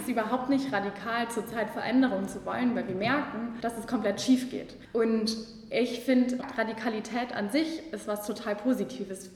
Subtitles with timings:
[0.00, 4.50] es überhaupt nicht radikal zurzeit Veränderungen zu wollen, weil wir merken, dass es komplett schief
[4.50, 4.76] geht.
[4.92, 5.36] Und
[5.70, 9.30] ich finde, Radikalität an sich ist was total Positives.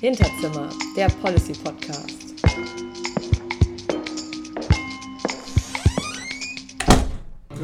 [0.00, 2.23] Hinterzimmer, der Policy Podcast.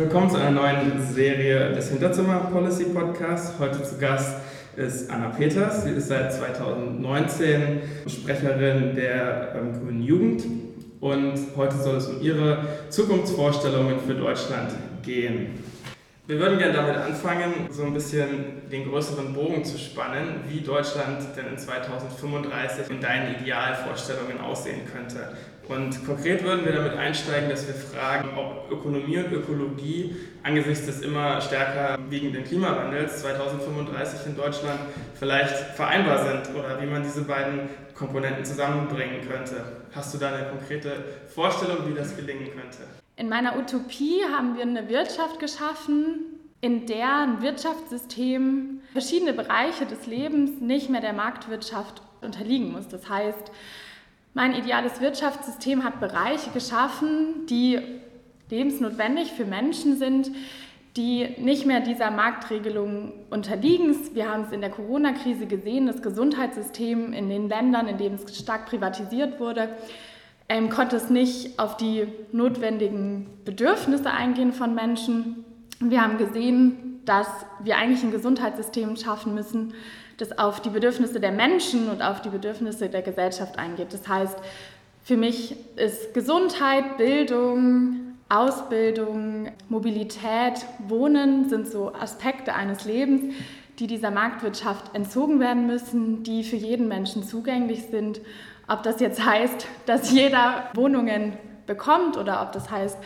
[0.00, 3.58] Willkommen zu einer neuen Serie des Hinterzimmer Policy Podcasts.
[3.58, 4.38] Heute zu Gast
[4.74, 5.84] ist Anna Peters.
[5.84, 10.44] Sie ist seit 2019 Sprecherin der ähm, Grünen Jugend
[11.00, 15.62] und heute soll es um ihre Zukunftsvorstellungen für Deutschland gehen.
[16.26, 21.18] Wir würden gerne damit anfangen, so ein bisschen den größeren Bogen zu spannen, wie Deutschland
[21.36, 25.36] denn in 2035 in deinen Idealvorstellungen aussehen könnte.
[25.70, 31.02] Und konkret würden wir damit einsteigen, dass wir fragen, ob Ökonomie und Ökologie angesichts des
[31.02, 34.80] immer stärker wiegenden Klimawandels 2035 in Deutschland
[35.14, 39.62] vielleicht vereinbar sind oder wie man diese beiden Komponenten zusammenbringen könnte.
[39.94, 42.78] Hast du da eine konkrete Vorstellung, wie das gelingen könnte?
[43.14, 46.24] In meiner Utopie haben wir eine Wirtschaft geschaffen,
[46.60, 52.88] in der ein Wirtschaftssystem verschiedene Bereiche des Lebens nicht mehr der Marktwirtschaft unterliegen muss.
[52.88, 53.52] Das heißt,
[54.34, 57.78] mein ideales Wirtschaftssystem hat Bereiche geschaffen, die
[58.48, 60.30] lebensnotwendig für Menschen sind,
[60.96, 63.94] die nicht mehr dieser Marktregelung unterliegen.
[64.14, 68.36] Wir haben es in der Corona-Krise gesehen, das Gesundheitssystem in den Ländern, in denen es
[68.36, 69.68] stark privatisiert wurde,
[70.48, 75.44] ähm, konnte es nicht auf die notwendigen Bedürfnisse eingehen von Menschen.
[75.78, 77.28] Wir haben gesehen, dass
[77.62, 79.74] wir eigentlich ein Gesundheitssystem schaffen müssen,
[80.20, 83.92] das auf die Bedürfnisse der Menschen und auf die Bedürfnisse der Gesellschaft eingeht.
[83.92, 84.36] Das heißt,
[85.02, 93.34] für mich ist Gesundheit, Bildung, Ausbildung, Mobilität, Wohnen sind so Aspekte eines Lebens,
[93.78, 98.20] die dieser Marktwirtschaft entzogen werden müssen, die für jeden Menschen zugänglich sind.
[98.68, 101.32] Ob das jetzt heißt, dass jeder Wohnungen
[101.66, 102.98] bekommt oder ob das heißt,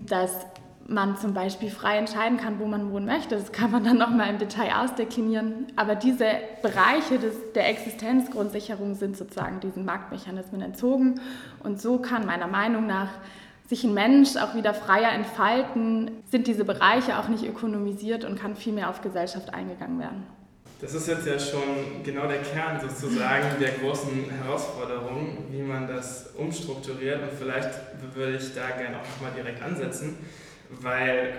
[0.00, 0.46] dass
[0.88, 3.36] man zum Beispiel frei entscheiden kann, wo man wohnen möchte.
[3.36, 5.66] Das kann man dann nochmal im Detail ausdeklinieren.
[5.76, 6.26] Aber diese
[6.62, 11.20] Bereiche des, der Existenzgrundsicherung sind sozusagen diesen Marktmechanismen entzogen.
[11.62, 13.10] Und so kann meiner Meinung nach
[13.68, 18.54] sich ein Mensch auch wieder freier entfalten, sind diese Bereiche auch nicht ökonomisiert und kann
[18.54, 20.22] viel mehr auf Gesellschaft eingegangen werden.
[20.80, 26.34] Das ist jetzt ja schon genau der Kern sozusagen der großen Herausforderung, wie man das
[26.36, 27.22] umstrukturiert.
[27.22, 27.70] Und vielleicht
[28.14, 30.18] würde ich da gerne auch nochmal direkt ansetzen
[30.70, 31.32] weil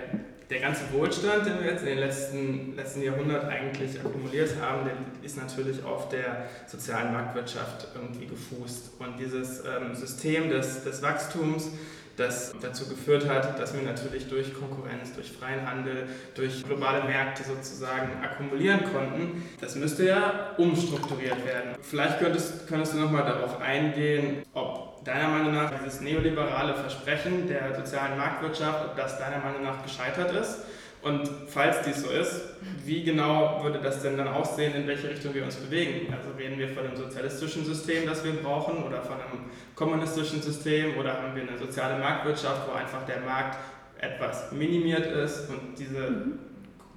[0.50, 4.94] der ganze Wohlstand, den wir jetzt in den letzten, letzten Jahrhundert eigentlich akkumuliert haben, der
[5.22, 8.92] ist natürlich auf der sozialen Marktwirtschaft irgendwie gefußt.
[8.98, 11.70] Und dieses ähm, System des, des Wachstums,
[12.16, 17.44] das dazu geführt hat, dass wir natürlich durch Konkurrenz, durch freien Handel, durch globale Märkte
[17.44, 19.44] sozusagen akkumulieren konnten.
[19.60, 21.76] Das müsste ja umstrukturiert werden.
[21.80, 27.74] Vielleicht könntest, könntest du nochmal darauf eingehen, ob deiner Meinung nach dieses neoliberale Versprechen der
[27.74, 30.60] sozialen Marktwirtschaft, ob das deiner Meinung nach gescheitert ist?
[31.00, 32.42] Und falls dies so ist,
[32.84, 36.12] wie genau würde das denn dann aussehen, in welche Richtung wir uns bewegen?
[36.12, 39.44] Also reden wir von einem sozialistischen System, das wir brauchen, oder von einem
[39.76, 43.56] kommunistischen System, oder haben wir eine soziale Marktwirtschaft, wo einfach der Markt
[44.00, 46.38] etwas minimiert ist und diese mhm.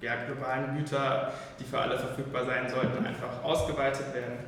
[0.01, 4.39] ja, globalen Güter, die für alle verfügbar sein sollten, einfach ausgeweitet werden?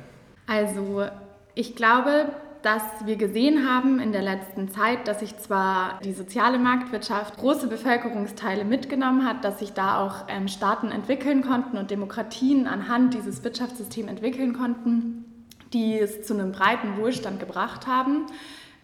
[0.48, 1.08] Also
[1.54, 2.26] ich glaube,
[2.64, 7.66] dass wir gesehen haben in der letzten Zeit, dass sich zwar die soziale Marktwirtschaft große
[7.66, 13.44] Bevölkerungsteile mitgenommen hat, dass sich da auch ähm, Staaten entwickeln konnten und Demokratien anhand dieses
[13.44, 15.26] Wirtschaftssystems entwickeln konnten,
[15.74, 18.24] die es zu einem breiten Wohlstand gebracht haben.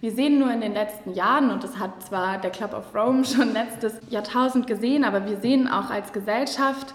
[0.01, 3.25] Wir sehen nur in den letzten Jahren, und das hat zwar der Club of Rome
[3.25, 6.95] schon letztes Jahrtausend gesehen, aber wir sehen auch als Gesellschaft,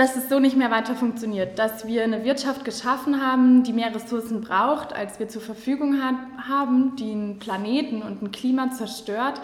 [0.00, 3.94] dass es so nicht mehr weiter funktioniert, dass wir eine Wirtschaft geschaffen haben, die mehr
[3.94, 6.14] Ressourcen braucht, als wir zur Verfügung hat,
[6.48, 9.42] haben, die einen Planeten und ein Klima zerstört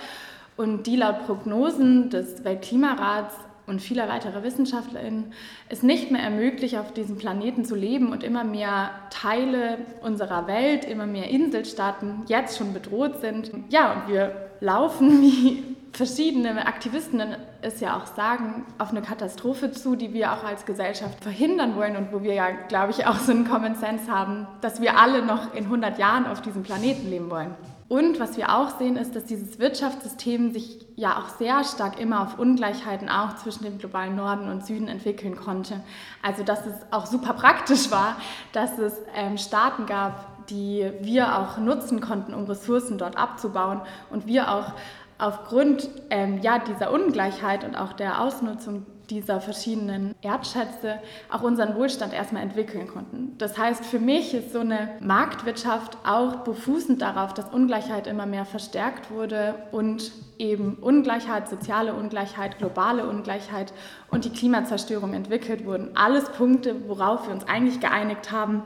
[0.57, 3.35] und die laut Prognosen des Weltklimarats
[3.67, 5.35] und vieler weiterer WissenschaftlerInnen
[5.69, 10.87] es nicht mehr ermöglicht, auf diesem Planeten zu leben und immer mehr Teile unserer Welt,
[10.87, 13.51] immer mehr Inselstaaten jetzt schon bedroht sind.
[13.69, 17.23] Ja, und wir laufen wie verschiedene Aktivisten
[17.63, 21.97] es ja auch sagen, auf eine Katastrophe zu, die wir auch als Gesellschaft verhindern wollen
[21.97, 25.25] und wo wir ja, glaube ich, auch so einen Common Sense haben, dass wir alle
[25.25, 27.55] noch in 100 Jahren auf diesem Planeten leben wollen.
[27.89, 32.23] Und was wir auch sehen, ist, dass dieses Wirtschaftssystem sich ja auch sehr stark immer
[32.23, 35.81] auf Ungleichheiten auch zwischen dem globalen Norden und Süden entwickeln konnte.
[36.21, 38.17] Also dass es auch super praktisch war,
[38.53, 43.81] dass es ähm, Staaten gab, die wir auch nutzen konnten, um Ressourcen dort abzubauen
[44.11, 44.73] und wir auch
[45.19, 50.99] aufgrund ähm, ja, dieser Ungleichheit und auch der Ausnutzung dieser verschiedenen Erdschätze
[51.31, 53.37] auch unseren Wohlstand erstmal entwickeln konnten.
[53.39, 58.45] Das heißt, für mich ist so eine Marktwirtschaft auch befußend darauf, dass Ungleichheit immer mehr
[58.45, 63.73] verstärkt wurde und eben Ungleichheit, soziale Ungleichheit, globale Ungleichheit
[64.11, 65.97] und die Klimazerstörung entwickelt wurden.
[65.97, 68.63] Alles Punkte, worauf wir uns eigentlich geeinigt haben,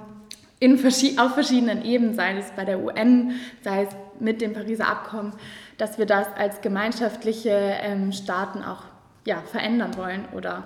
[0.59, 0.75] in,
[1.19, 3.33] auf verschiedenen Ebenen, sei es bei der UN,
[3.63, 3.89] sei es
[4.21, 5.33] mit dem Pariser Abkommen,
[5.81, 8.83] dass wir das als gemeinschaftliche ähm, Staaten auch
[9.25, 10.65] ja, verändern wollen oder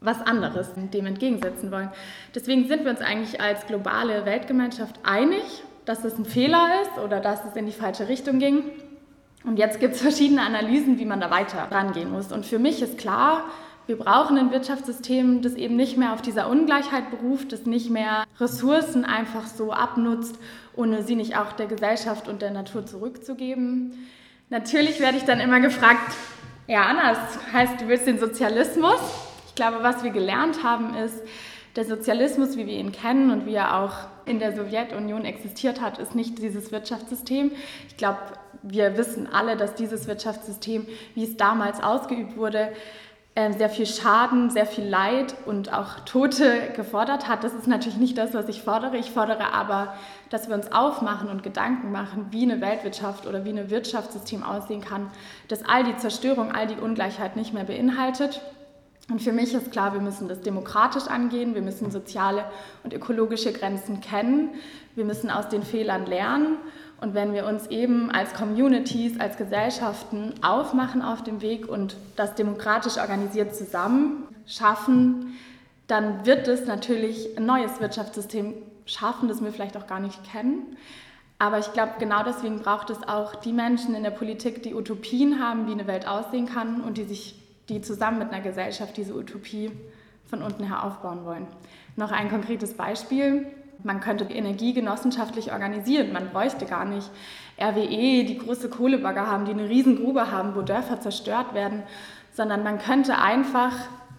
[0.00, 1.90] was anderes dem entgegensetzen wollen.
[2.34, 5.42] Deswegen sind wir uns eigentlich als globale Weltgemeinschaft einig,
[5.84, 8.62] dass es ein Fehler ist oder dass es in die falsche Richtung ging.
[9.44, 12.30] Und jetzt gibt es verschiedene Analysen, wie man da weiter rangehen muss.
[12.32, 13.44] Und für mich ist klar,
[13.86, 18.24] wir brauchen ein Wirtschaftssystem, das eben nicht mehr auf dieser Ungleichheit beruft, das nicht mehr
[18.40, 20.38] Ressourcen einfach so abnutzt,
[20.74, 24.08] ohne sie nicht auch der Gesellschaft und der Natur zurückzugeben.
[24.48, 26.14] Natürlich werde ich dann immer gefragt,
[26.68, 29.00] ja, Anna, das heißt, du willst den Sozialismus.
[29.48, 31.20] Ich glaube, was wir gelernt haben, ist,
[31.74, 33.92] der Sozialismus, wie wir ihn kennen und wie er auch
[34.24, 37.50] in der Sowjetunion existiert hat, ist nicht dieses Wirtschaftssystem.
[37.88, 38.18] Ich glaube,
[38.62, 42.72] wir wissen alle, dass dieses Wirtschaftssystem, wie es damals ausgeübt wurde,
[43.36, 47.44] sehr viel Schaden, sehr viel Leid und auch Tote gefordert hat.
[47.44, 48.96] Das ist natürlich nicht das, was ich fordere.
[48.96, 49.94] Ich fordere aber,
[50.30, 54.80] dass wir uns aufmachen und Gedanken machen, wie eine Weltwirtschaft oder wie ein Wirtschaftssystem aussehen
[54.80, 55.10] kann,
[55.48, 58.40] das all die Zerstörung, all die Ungleichheit nicht mehr beinhaltet.
[59.10, 62.46] Und für mich ist klar, wir müssen das demokratisch angehen, wir müssen soziale
[62.84, 64.54] und ökologische Grenzen kennen,
[64.94, 66.56] wir müssen aus den Fehlern lernen
[67.00, 72.34] und wenn wir uns eben als Communities, als Gesellschaften aufmachen auf dem Weg und das
[72.34, 75.36] demokratisch organisiert zusammen schaffen,
[75.86, 78.54] dann wird es natürlich ein neues Wirtschaftssystem
[78.86, 80.76] schaffen, das wir vielleicht auch gar nicht kennen.
[81.38, 85.38] Aber ich glaube, genau deswegen braucht es auch die Menschen in der Politik, die Utopien
[85.38, 89.14] haben, wie eine Welt aussehen kann und die sich, die zusammen mit einer Gesellschaft diese
[89.14, 89.70] Utopie
[90.24, 91.46] von unten her aufbauen wollen.
[91.96, 93.46] Noch ein konkretes Beispiel.
[93.82, 96.12] Man könnte Energie genossenschaftlich organisieren.
[96.12, 97.10] Man bräuchte gar nicht
[97.60, 101.82] RWE, die große Kohlebagger haben, die eine Riesengrube haben, wo Dörfer zerstört werden,
[102.32, 103.72] sondern man könnte einfach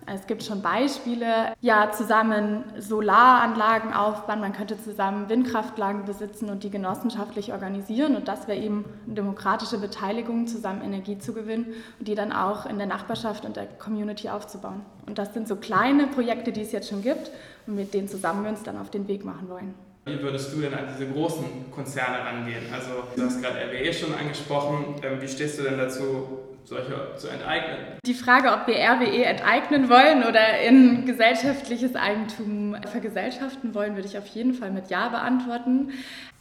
[0.07, 6.69] es gibt schon Beispiele, ja, zusammen Solaranlagen aufbauen, man könnte zusammen Windkraftlagen besitzen und die
[6.69, 12.15] genossenschaftlich organisieren und das wäre eben eine demokratische Beteiligung, zusammen Energie zu gewinnen und die
[12.15, 14.81] dann auch in der Nachbarschaft und der Community aufzubauen.
[15.06, 17.30] Und das sind so kleine Projekte, die es jetzt schon gibt
[17.68, 19.74] und mit denen zusammen wir uns dann auf den Weg machen wollen.
[20.06, 22.63] Wie würdest du denn an diese großen Konzerne rangehen?
[22.74, 24.95] Also du hast gerade RWE schon angesprochen.
[25.04, 27.78] Ähm, wie stehst du denn dazu, solche zu enteignen?
[28.06, 34.18] Die Frage, ob wir RWE enteignen wollen oder in gesellschaftliches Eigentum vergesellschaften wollen, würde ich
[34.18, 35.92] auf jeden Fall mit Ja beantworten.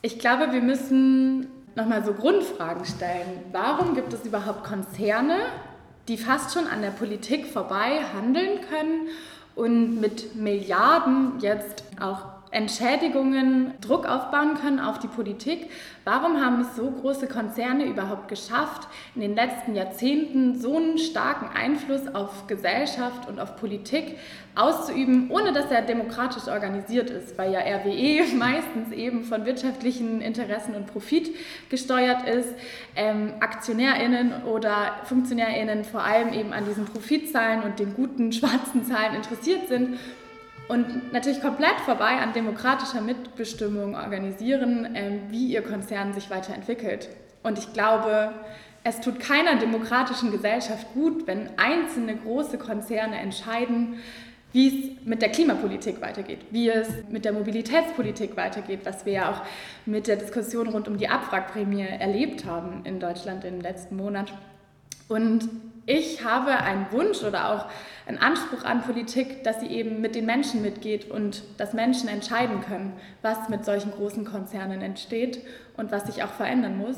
[0.02, 1.46] Ich glaube, wir müssen
[1.76, 3.44] nochmal so Grundfragen stellen.
[3.52, 5.36] Warum gibt es überhaupt Konzerne,
[6.08, 9.08] die fast schon an der Politik vorbei handeln können
[9.54, 15.68] und mit Milliarden jetzt auch Entschädigungen Druck aufbauen können auf die Politik.
[16.04, 21.54] Warum haben es so große Konzerne überhaupt geschafft, in den letzten Jahrzehnten so einen starken
[21.54, 24.16] Einfluss auf Gesellschaft und auf Politik
[24.54, 30.74] auszuüben, ohne dass er demokratisch organisiert ist, weil ja RWE meistens eben von wirtschaftlichen Interessen
[30.74, 31.36] und Profit
[31.68, 32.48] gesteuert ist,
[32.94, 39.14] ähm, AktionärInnen oder FunktionärInnen vor allem eben an diesen Profitzahlen und den guten schwarzen Zahlen
[39.14, 39.98] interessiert sind
[40.68, 47.08] und natürlich komplett vorbei an demokratischer Mitbestimmung organisieren, ähm, wie ihr Konzern sich weiterentwickelt.
[47.42, 48.32] Und ich glaube,
[48.82, 53.98] es tut keiner demokratischen Gesellschaft gut, wenn einzelne große Konzerne entscheiden,
[54.52, 59.30] wie es mit der Klimapolitik weitergeht, wie es mit der Mobilitätspolitik weitergeht, was wir ja
[59.30, 59.42] auch
[59.86, 64.32] mit der Diskussion rund um die Abwrackprämie erlebt haben in Deutschland im letzten Monat.
[65.08, 65.48] Und
[65.86, 67.66] ich habe einen Wunsch oder auch
[68.06, 72.60] einen Anspruch an Politik, dass sie eben mit den Menschen mitgeht und dass Menschen entscheiden
[72.60, 75.40] können, was mit solchen großen Konzernen entsteht
[75.76, 76.96] und was sich auch verändern muss.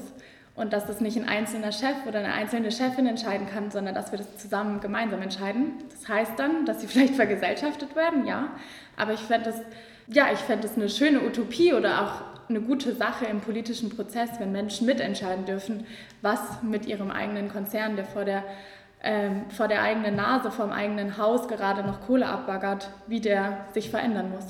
[0.54, 4.10] Und dass das nicht ein einzelner Chef oder eine einzelne Chefin entscheiden kann, sondern dass
[4.10, 5.74] wir das zusammen gemeinsam entscheiden.
[5.88, 8.50] Das heißt dann, dass sie vielleicht vergesellschaftet werden, ja.
[8.96, 9.56] Aber ich fände es
[10.08, 15.44] ja, eine schöne Utopie oder auch eine gute Sache im politischen Prozess, wenn Menschen mitentscheiden
[15.44, 15.86] dürfen,
[16.22, 18.42] was mit ihrem eigenen Konzern, der vor der
[19.02, 23.66] ähm, vor der eigenen Nase, vor dem eigenen Haus gerade noch Kohle abbaggert, wie der
[23.72, 24.44] sich verändern muss.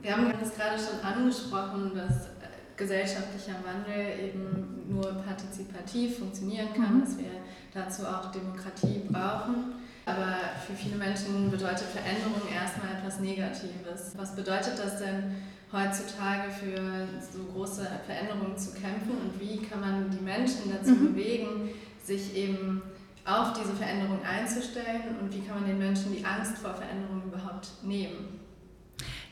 [0.00, 6.98] Wir haben es gerade schon angesprochen, dass äh, gesellschaftlicher Wandel eben nur partizipativ funktionieren kann,
[6.98, 7.00] mhm.
[7.00, 7.30] dass wir
[7.74, 9.74] dazu auch Demokratie brauchen.
[10.06, 10.36] Aber
[10.66, 14.14] für viele Menschen bedeutet Veränderung erstmal etwas Negatives.
[14.16, 15.34] Was bedeutet das denn
[15.70, 21.12] heutzutage für so große Veränderungen zu kämpfen und wie kann man die Menschen dazu mhm.
[21.12, 21.70] bewegen,
[22.02, 22.82] sich eben
[23.28, 27.68] auf diese Veränderung einzustellen und wie kann man den Menschen die Angst vor Veränderung überhaupt
[27.82, 28.40] nehmen?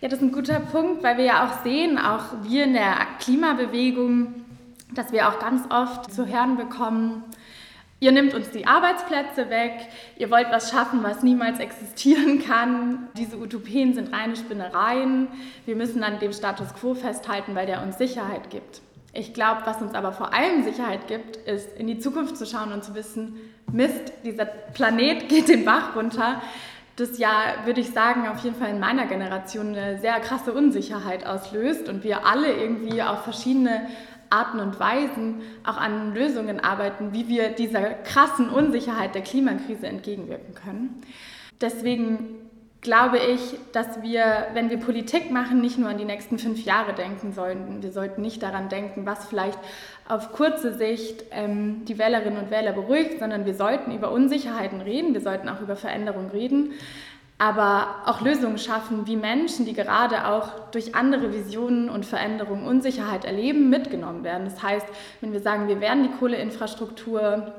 [0.01, 2.95] Ja, das ist ein guter Punkt, weil wir ja auch sehen, auch wir in der
[3.19, 4.45] Klimabewegung,
[4.95, 7.25] dass wir auch ganz oft zu hören bekommen,
[7.99, 9.89] ihr nehmt uns die Arbeitsplätze weg,
[10.19, 15.29] ihr wollt was schaffen, was niemals existieren kann, diese Utopien sind reine Spinnereien,
[15.65, 18.83] wir müssen an dem Status quo festhalten, weil der uns Sicherheit gibt.
[19.15, 22.71] Ich glaube, was uns aber vor allem Sicherheit gibt, ist in die Zukunft zu schauen
[22.73, 23.39] und zu wissen,
[23.73, 26.43] Mist, dieser Planet geht den Bach runter.
[26.97, 31.27] Das ja, würde ich sagen, auf jeden Fall in meiner Generation eine sehr krasse Unsicherheit
[31.27, 33.87] auslöst und wir alle irgendwie auf verschiedene
[34.31, 40.55] Arten und Weisen auch an Lösungen arbeiten, wie wir dieser krassen Unsicherheit der Klimakrise entgegenwirken
[40.55, 41.03] können.
[41.61, 42.47] Deswegen
[42.81, 46.95] glaube ich, dass wir, wenn wir Politik machen, nicht nur an die nächsten fünf Jahre
[46.95, 47.83] denken sollten.
[47.83, 49.59] Wir sollten nicht daran denken, was vielleicht
[50.09, 55.15] auf kurze Sicht ähm, die Wählerinnen und Wähler beruhigt, sondern wir sollten über Unsicherheiten reden,
[55.15, 56.73] wir sollten auch über Veränderungen reden,
[57.39, 63.25] aber auch Lösungen schaffen, wie Menschen, die gerade auch durch andere Visionen und Veränderungen Unsicherheit
[63.25, 64.45] erleben, mitgenommen werden.
[64.45, 64.87] Das heißt,
[65.21, 67.53] wenn wir sagen, wir werden die Kohleinfrastruktur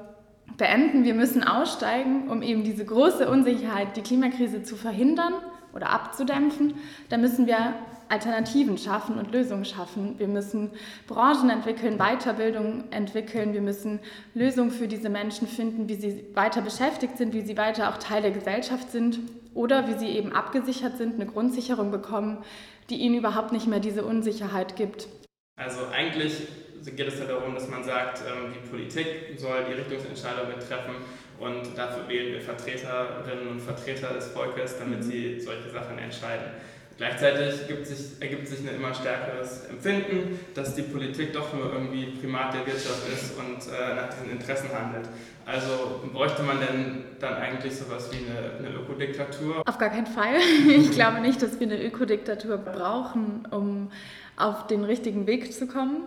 [0.58, 1.04] beenden.
[1.04, 5.34] Wir müssen aussteigen, um eben diese große Unsicherheit, die Klimakrise zu verhindern
[5.74, 6.76] oder abzudämpfen.
[7.10, 7.76] Da müssen wir
[8.10, 10.18] Alternativen schaffen und Lösungen schaffen.
[10.18, 10.72] Wir müssen
[11.08, 13.54] Branchen entwickeln, Weiterbildung entwickeln.
[13.54, 14.00] Wir müssen
[14.34, 18.22] Lösungen für diese Menschen finden, wie sie weiter beschäftigt sind, wie sie weiter auch Teil
[18.22, 19.20] der Gesellschaft sind
[19.54, 22.44] oder wie sie eben abgesichert sind, eine Grundsicherung bekommen,
[22.90, 25.08] die ihnen überhaupt nicht mehr diese Unsicherheit gibt.
[25.56, 26.48] Also eigentlich
[26.86, 30.96] geht es ja darum, dass man sagt, ähm, die Politik soll die Richtungsentscheidungen treffen
[31.40, 36.52] und dafür wählen wir Vertreterinnen und Vertreter des Volkes, damit sie solche Sachen entscheiden.
[36.98, 37.54] Gleichzeitig
[37.88, 42.66] sich, ergibt sich ein immer stärkeres Empfinden, dass die Politik doch nur irgendwie Primat der
[42.66, 45.08] Wirtschaft ist und äh, nach diesen Interessen handelt.
[45.46, 49.62] Also bräuchte man denn dann eigentlich sowas wie eine, eine Ökodiktatur?
[49.66, 50.36] Auf gar keinen Fall.
[50.68, 53.92] Ich glaube nicht, dass wir eine Ökodiktatur brauchen, um
[54.36, 56.02] auf den richtigen Weg zu kommen.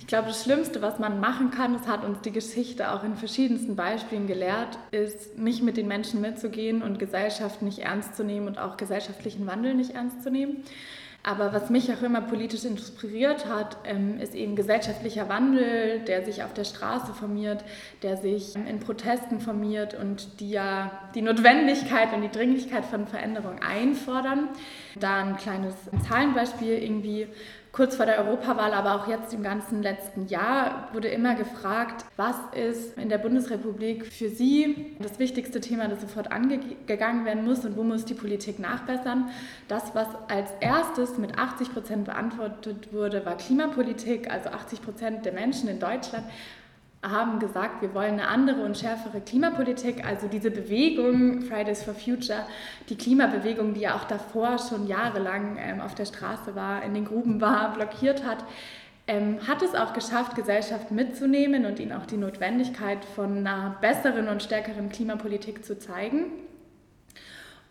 [0.00, 3.14] Ich glaube, das Schlimmste, was man machen kann, das hat uns die Geschichte auch in
[3.14, 8.48] verschiedensten Beispielen gelehrt, ist, nicht mit den Menschen mitzugehen und Gesellschaft nicht ernst zu nehmen
[8.48, 10.64] und auch gesellschaftlichen Wandel nicht ernst zu nehmen.
[11.22, 16.42] Aber was mich auch immer politisch inspiriert hat, ähm, ist eben gesellschaftlicher Wandel, der sich
[16.42, 17.62] auf der Straße formiert,
[18.02, 23.58] der sich in Protesten formiert und die ja die Notwendigkeit und die Dringlichkeit von Veränderung
[23.60, 24.48] einfordern.
[24.98, 25.74] Da ein kleines
[26.08, 27.28] Zahlenbeispiel irgendwie
[27.72, 32.36] kurz vor der Europawahl, aber auch jetzt im ganzen letzten Jahr wurde immer gefragt, was
[32.52, 37.76] ist in der Bundesrepublik für Sie das wichtigste Thema, das sofort angegangen werden muss und
[37.76, 39.30] wo muss die Politik nachbessern.
[39.68, 45.32] Das, was als erstes mit 80 Prozent beantwortet wurde, war Klimapolitik, also 80 Prozent der
[45.32, 46.24] Menschen in Deutschland
[47.02, 50.04] haben gesagt, wir wollen eine andere und schärfere Klimapolitik.
[50.04, 52.44] Also diese Bewegung Fridays for Future,
[52.88, 57.06] die Klimabewegung, die ja auch davor schon jahrelang ähm, auf der Straße war, in den
[57.06, 58.44] Gruben war, blockiert hat,
[59.06, 64.28] ähm, hat es auch geschafft, Gesellschaft mitzunehmen und ihnen auch die Notwendigkeit von einer besseren
[64.28, 66.26] und stärkeren Klimapolitik zu zeigen.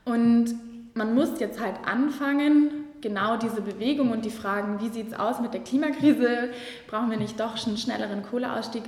[0.06, 0.56] Und
[0.96, 5.40] man muss jetzt halt anfangen, genau diese Bewegung und die Fragen, wie sieht es aus
[5.40, 6.50] mit der Klimakrise,
[6.88, 8.84] brauchen wir nicht doch einen schnelleren Kohleausstieg,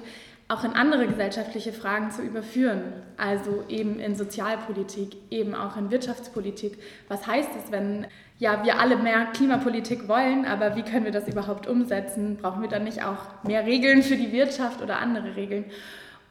[0.51, 2.81] auch in andere gesellschaftliche Fragen zu überführen.
[3.15, 6.77] Also eben in Sozialpolitik, eben auch in Wirtschaftspolitik.
[7.07, 8.05] Was heißt es, wenn
[8.37, 12.37] ja, wir alle mehr Klimapolitik wollen, aber wie können wir das überhaupt umsetzen?
[12.41, 15.65] Brauchen wir dann nicht auch mehr Regeln für die Wirtschaft oder andere Regeln?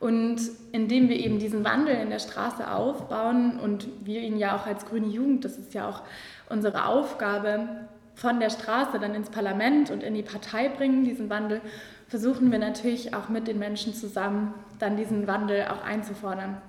[0.00, 0.40] Und
[0.72, 4.86] indem wir eben diesen Wandel in der Straße aufbauen und wir ihn ja auch als
[4.86, 6.02] grüne Jugend, das ist ja auch
[6.48, 7.86] unsere Aufgabe,
[8.20, 11.62] von der Straße dann ins Parlament und in die Partei bringen, diesen Wandel,
[12.10, 16.60] versuchen wir natürlich auch mit den Menschen zusammen dann diesen Wandel auch einzufordern.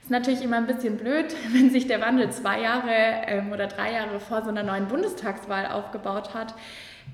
[0.00, 2.90] Es ist natürlich immer ein bisschen blöd, wenn sich der Wandel zwei Jahre
[3.26, 6.54] ähm, oder drei Jahre vor so einer neuen Bundestagswahl aufgebaut hat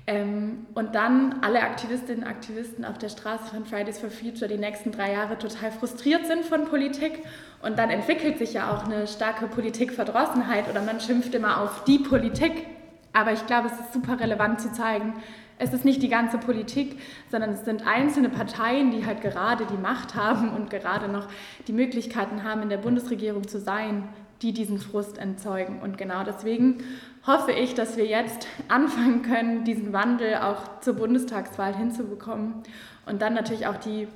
[0.07, 4.57] ähm, und dann alle Aktivistinnen und Aktivisten auf der Straße von Fridays for Future die
[4.57, 7.19] nächsten drei Jahre total frustriert sind von Politik
[7.61, 11.99] und dann entwickelt sich ja auch eine starke Politikverdrossenheit oder man schimpft immer auf die
[11.99, 12.65] Politik.
[13.13, 15.13] Aber ich glaube, es ist super relevant zu zeigen,
[15.59, 16.99] es ist nicht die ganze Politik,
[17.31, 21.27] sondern es sind einzelne Parteien, die halt gerade die Macht haben und gerade noch
[21.67, 24.07] die Möglichkeiten haben, in der Bundesregierung zu sein,
[24.41, 25.81] die diesen Frust entzeugen.
[25.81, 26.83] Und genau deswegen
[27.25, 32.63] hoffe ich, dass wir jetzt anfangen können, diesen Wandel auch zur Bundestagswahl hinzubekommen
[33.05, 34.07] und dann natürlich auch die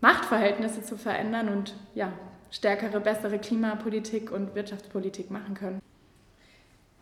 [0.00, 2.12] Machtverhältnisse zu verändern und ja,
[2.50, 5.80] stärkere, bessere Klimapolitik und Wirtschaftspolitik machen können.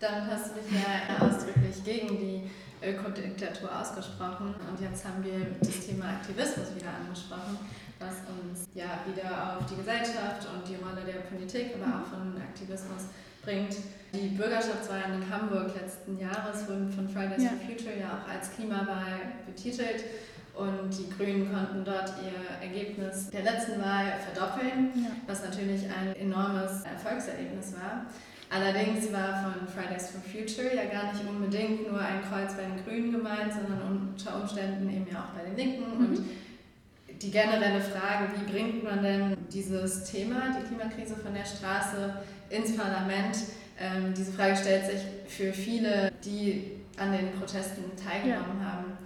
[0.01, 2.51] Dann hast du dich ja ausdrücklich gegen die
[2.83, 4.55] Ökodiktatur ausgesprochen.
[4.69, 7.59] Und jetzt haben wir das Thema Aktivismus wieder angesprochen,
[7.99, 12.37] was uns ja wieder auf die Gesellschaft und die Rolle der Politik, aber auch von
[12.41, 13.09] Aktivismus
[13.43, 13.77] bringt.
[14.13, 17.51] Die Bürgerschaftswahlen in Hamburg letzten Jahres wurden von Fridays ja.
[17.51, 20.05] for Future ja auch als Klimawahl betitelt.
[20.55, 25.11] Und die Grünen konnten dort ihr Ergebnis der letzten Wahl verdoppeln, ja.
[25.27, 28.07] was natürlich ein enormes Erfolgserlebnis war.
[28.49, 32.85] Allerdings war von Fridays for Future ja gar nicht unbedingt nur ein Kreuz bei den
[32.85, 35.99] Grünen gemeint, sondern unter Umständen eben ja auch bei den Linken.
[35.99, 36.07] Mhm.
[36.07, 36.25] Und
[37.23, 42.15] die generelle Frage, wie bringt man denn dieses Thema, die Klimakrise von der Straße
[42.51, 43.37] ins Parlament,
[43.79, 48.73] ähm, diese Frage stellt sich für viele, die an den Protesten teilgenommen ja.
[48.73, 48.99] haben.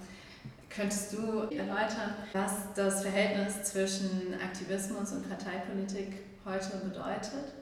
[0.69, 7.60] Könntest du erläutern, was das Verhältnis zwischen Aktivismus und Parteipolitik heute bedeutet?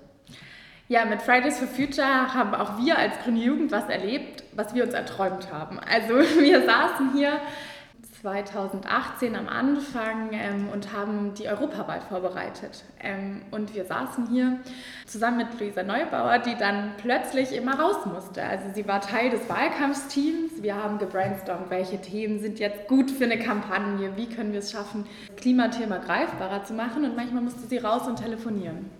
[0.90, 4.84] Ja, mit Fridays for Future haben auch wir als Grüne Jugend was erlebt, was wir
[4.84, 5.78] uns erträumt haben.
[5.78, 7.40] Also wir saßen hier
[8.22, 12.84] 2018 am Anfang ähm, und haben die Europawahl vorbereitet.
[13.00, 14.60] Ähm, und wir saßen hier
[15.06, 18.42] zusammen mit Luisa Neubauer, die dann plötzlich immer raus musste.
[18.42, 20.62] Also sie war Teil des Wahlkampfsteams.
[20.62, 24.72] Wir haben gebrainstormt, welche Themen sind jetzt gut für eine Kampagne, wie können wir es
[24.72, 27.04] schaffen, das Klimathema greifbarer zu machen.
[27.04, 28.90] Und manchmal musste sie raus und telefonieren.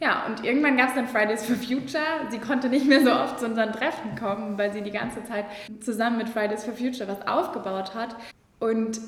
[0.00, 2.02] Ja, und irgendwann gab es dann Fridays for Future.
[2.30, 5.44] Sie konnte nicht mehr so oft zu unseren Treffen kommen, weil sie die ganze Zeit
[5.80, 8.16] zusammen mit Fridays for Future was aufgebaut hat.
[8.58, 8.98] Und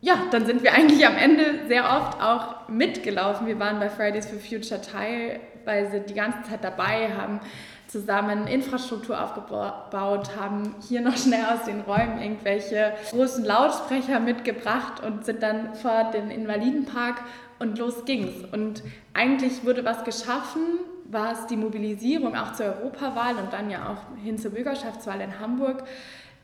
[0.00, 3.46] ja, dann sind wir eigentlich am Ende sehr oft auch mitgelaufen.
[3.46, 7.38] Wir waren bei Fridays for Future teilweise die ganze Zeit dabei, haben
[7.86, 15.24] zusammen Infrastruktur aufgebaut, haben hier noch schnell aus den Räumen irgendwelche großen Lautsprecher mitgebracht und
[15.24, 17.22] sind dann vor den Invalidenpark
[17.62, 18.44] und los ging's.
[18.52, 18.82] Und
[19.14, 24.38] eigentlich wurde was geschaffen, was die Mobilisierung auch zur Europawahl und dann ja auch hin
[24.38, 25.84] zur Bürgerschaftswahl in Hamburg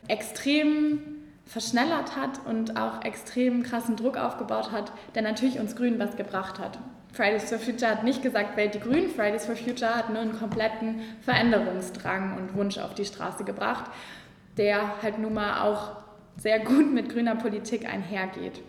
[0.06, 1.00] extrem
[1.44, 6.58] verschnellert hat und auch extrem krassen Druck aufgebaut hat, der natürlich uns Grünen was gebracht
[6.58, 6.78] hat.
[7.12, 10.38] Fridays for Future hat nicht gesagt, wählt die Grünen, Fridays for Future hat nur einen
[10.38, 13.90] kompletten Veränderungsdrang und Wunsch auf die Straße gebracht,
[14.58, 15.96] der halt nun mal auch
[16.36, 18.60] sehr gut mit grüner Politik einhergeht.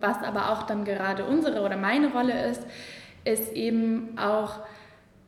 [0.00, 2.62] Was aber auch dann gerade unsere oder meine Rolle ist,
[3.24, 4.60] ist eben auch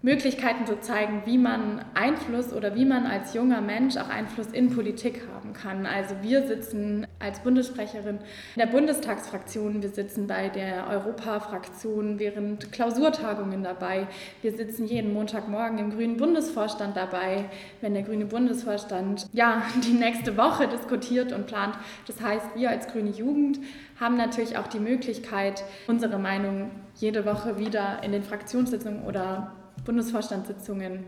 [0.03, 4.75] Möglichkeiten zu zeigen, wie man Einfluss oder wie man als junger Mensch auch Einfluss in
[4.75, 5.87] Politik haben kann.
[5.87, 13.63] Also wir sitzen als Bundessprecherin in der Bundestagsfraktion, wir sitzen bei der Europafraktion während Klausurtagungen
[13.63, 14.09] dabei,
[14.43, 17.45] wir sitzen jeden Montagmorgen im Grünen Bundesvorstand dabei,
[17.81, 21.77] wenn der Grüne Bundesvorstand ja die nächste Woche diskutiert und plant.
[22.09, 23.61] Das heißt, wir als Grüne Jugend
[24.01, 29.53] haben natürlich auch die Möglichkeit, unsere Meinung jede Woche wieder in den Fraktionssitzungen oder
[29.85, 31.05] Bundesvorstandssitzungen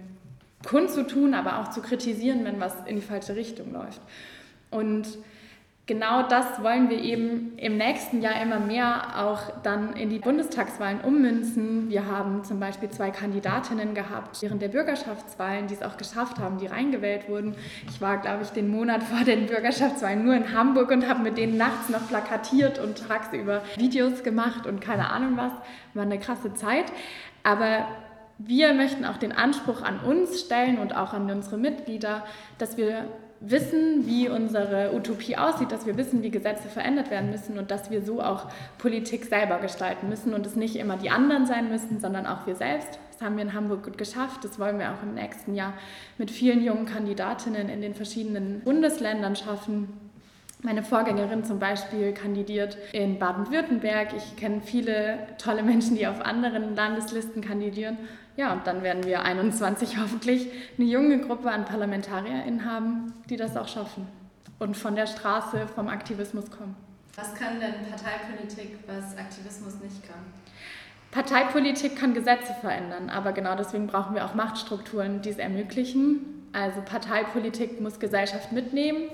[0.65, 4.01] kundzutun, aber auch zu kritisieren, wenn was in die falsche Richtung läuft.
[4.71, 5.07] Und
[5.87, 11.01] genau das wollen wir eben im nächsten Jahr immer mehr auch dann in die Bundestagswahlen
[11.03, 11.91] ummünzen.
[11.91, 16.59] Wir haben zum Beispiel zwei Kandidatinnen gehabt während der Bürgerschaftswahlen, die es auch geschafft haben,
[16.59, 17.55] die reingewählt wurden.
[17.89, 21.37] Ich war, glaube ich, den Monat vor den Bürgerschaftswahlen nur in Hamburg und habe mit
[21.37, 25.53] denen nachts noch plakatiert und tagsüber Videos gemacht und keine Ahnung was.
[25.93, 26.87] War eine krasse Zeit.
[27.45, 27.87] Aber
[28.39, 32.25] wir möchten auch den Anspruch an uns stellen und auch an unsere Mitglieder,
[32.59, 33.07] dass wir
[33.41, 37.91] wissen, wie unsere Utopie aussieht, dass wir wissen, wie Gesetze verändert werden müssen und dass
[37.91, 38.47] wir so auch
[38.79, 42.55] Politik selber gestalten müssen und es nicht immer die anderen sein müssen, sondern auch wir
[42.55, 42.99] selbst.
[43.13, 44.45] Das haben wir in Hamburg gut geschafft.
[44.45, 45.75] Das wollen wir auch im nächsten Jahr
[46.19, 50.04] mit vielen jungen Kandidatinnen in den verschiedenen Bundesländern schaffen.
[50.65, 54.15] Meine Vorgängerin zum Beispiel kandidiert in Baden-Württemberg.
[54.17, 57.99] Ich kenne viele tolle Menschen, die auf anderen Landeslisten kandidieren.
[58.39, 60.49] Ja, und dann werden wir 21 hoffentlich
[60.79, 64.09] eine junge Gruppe an ParlamentarierInnen haben, die das auch schaffen
[64.59, 66.75] und von der Straße, vom Aktivismus kommen.
[67.15, 70.17] Was kann denn Parteipolitik, was Aktivismus nicht kann?
[71.11, 76.49] Parteipolitik kann Gesetze verändern, aber genau deswegen brauchen wir auch Machtstrukturen, die es ermöglichen.
[76.55, 79.11] Also Parteipolitik muss Gesellschaft mitnehmen,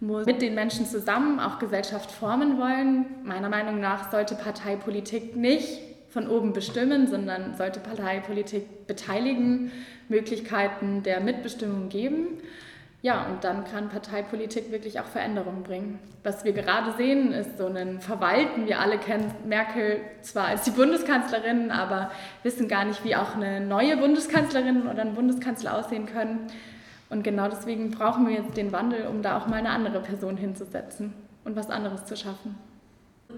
[0.00, 3.06] mit den Menschen zusammen auch Gesellschaft formen wollen.
[3.24, 5.80] Meiner Meinung nach sollte Parteipolitik nicht
[6.10, 9.72] von oben bestimmen, sondern sollte Parteipolitik beteiligen,
[10.08, 12.38] Möglichkeiten der Mitbestimmung geben.
[13.00, 16.00] Ja, und dann kann Parteipolitik wirklich auch Veränderungen bringen.
[16.24, 18.66] Was wir gerade sehen, ist so ein Verwalten.
[18.66, 22.10] Wir alle kennen Merkel zwar als die Bundeskanzlerin, aber
[22.42, 26.48] wissen gar nicht, wie auch eine neue Bundeskanzlerin oder ein Bundeskanzler aussehen können.
[27.10, 30.36] Und genau deswegen brauchen wir jetzt den Wandel, um da auch mal eine andere Person
[30.36, 32.56] hinzusetzen und was anderes zu schaffen.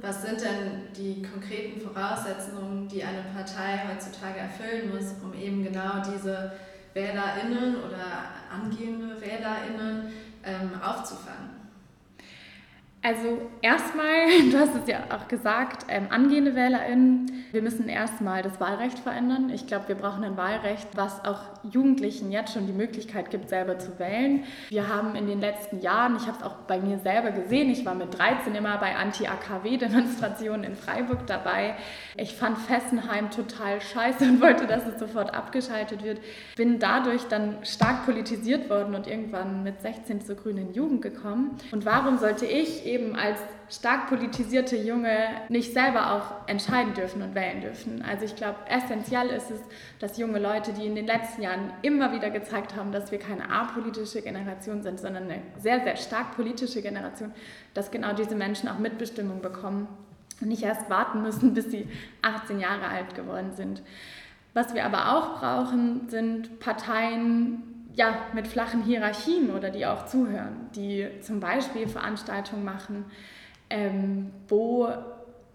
[0.01, 6.03] Was sind denn die konkreten Voraussetzungen, die eine Partei heutzutage erfüllen muss, um eben genau
[6.13, 6.53] diese
[6.95, 10.13] WählerInnen oder angehende WählerInnen
[10.45, 11.60] ähm, aufzufangen?
[13.03, 18.61] Also erstmal, du hast es ja auch gesagt, ähm, angehende WählerInnen, wir müssen erstmal das
[18.61, 19.49] Wahlrecht verändern.
[19.49, 23.79] Ich glaube, wir brauchen ein Wahlrecht, was auch Jugendlichen jetzt schon die Möglichkeit gibt, selber
[23.79, 24.45] zu wählen.
[24.69, 27.87] Wir haben in den letzten Jahren, ich habe es auch bei mir selber gesehen, ich
[27.87, 31.77] war mit 13 immer bei Anti-AKW-Demonstrationen in Freiburg dabei.
[32.19, 36.21] Ich fand Fessenheim total scheiße und wollte, dass es sofort abgeschaltet wird.
[36.55, 41.57] Bin dadurch dann stark politisiert worden und irgendwann mit 16 zur Grünen Jugend gekommen.
[41.73, 43.39] Und warum sollte ich eben als
[43.71, 48.03] stark politisierte Junge nicht selber auch entscheiden dürfen und wählen dürfen.
[48.03, 49.61] Also ich glaube, essentiell ist es,
[50.01, 53.49] dass junge Leute, die in den letzten Jahren immer wieder gezeigt haben, dass wir keine
[53.49, 57.33] apolitische Generation sind, sondern eine sehr, sehr stark politische Generation,
[57.73, 59.87] dass genau diese Menschen auch Mitbestimmung bekommen
[60.41, 61.89] und nicht erst warten müssen, bis sie
[62.23, 63.83] 18 Jahre alt geworden sind.
[64.53, 67.63] Was wir aber auch brauchen, sind Parteien,
[67.95, 73.05] ja, mit flachen Hierarchien oder die auch zuhören, die zum Beispiel Veranstaltungen machen,
[73.69, 74.89] ähm, wo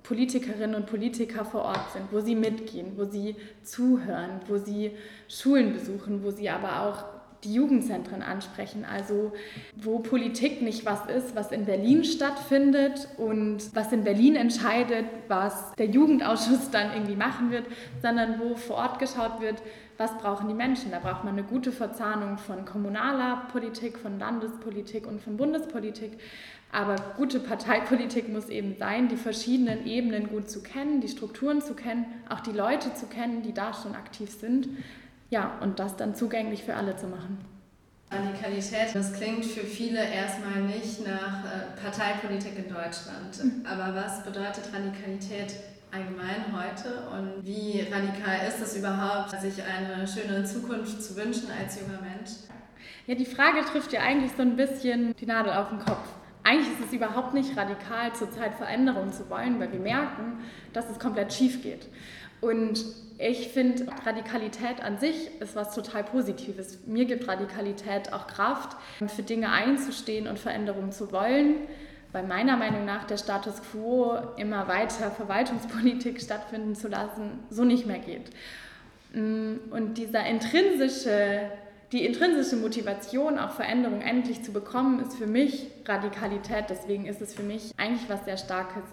[0.04, 4.92] Politikerinnen und Politiker vor Ort sind, wo sie mitgehen, wo sie zuhören, wo sie
[5.28, 7.15] Schulen besuchen, wo sie aber auch
[7.46, 9.32] die Jugendzentren ansprechen, also
[9.76, 15.74] wo Politik nicht was ist, was in Berlin stattfindet und was in Berlin entscheidet, was
[15.76, 17.66] der Jugendausschuss dann irgendwie machen wird,
[18.02, 19.62] sondern wo vor Ort geschaut wird,
[19.98, 20.92] was brauchen die Menschen.
[20.92, 26.20] Da braucht man eine gute Verzahnung von kommunaler Politik, von Landespolitik und von Bundespolitik.
[26.72, 31.74] Aber gute Parteipolitik muss eben sein, die verschiedenen Ebenen gut zu kennen, die Strukturen zu
[31.74, 34.68] kennen, auch die Leute zu kennen, die da schon aktiv sind
[35.30, 37.38] ja, und das dann zugänglich für alle zu machen.
[38.12, 43.44] Radikalität, das klingt für viele erstmal nicht nach äh, Parteipolitik in Deutschland.
[43.44, 43.66] Mhm.
[43.66, 45.56] Aber was bedeutet Radikalität
[45.92, 51.80] allgemein heute und wie radikal ist es überhaupt, sich eine schöne Zukunft zu wünschen als
[51.80, 52.32] junger Mensch?
[53.08, 56.08] Ja, die Frage trifft ja eigentlich so ein bisschen die Nadel auf den Kopf.
[56.46, 61.00] Eigentlich ist es überhaupt nicht radikal, zurzeit Veränderungen zu wollen, weil wir merken, dass es
[61.00, 61.88] komplett schief geht.
[62.40, 62.86] Und
[63.18, 66.86] ich finde, Radikalität an sich ist was total Positives.
[66.86, 68.78] Mir gibt Radikalität auch Kraft,
[69.08, 71.62] für Dinge einzustehen und Veränderungen zu wollen,
[72.12, 77.88] weil meiner Meinung nach der Status quo immer weiter Verwaltungspolitik stattfinden zu lassen, so nicht
[77.88, 78.30] mehr geht.
[79.14, 81.50] Und dieser intrinsische,
[81.96, 86.66] die intrinsische Motivation, auch Veränderungen endlich zu bekommen, ist für mich Radikalität.
[86.70, 88.84] Deswegen ist es für mich eigentlich was sehr Starkes.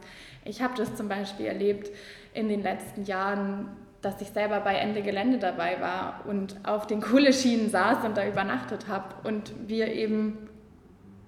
[0.45, 1.91] Ich habe das zum Beispiel erlebt
[2.33, 3.69] in den letzten Jahren
[4.03, 8.27] dass ich selber bei Ende Gelände dabei war und auf den Kohleschienen saß und da
[8.27, 10.49] übernachtet habe und wir eben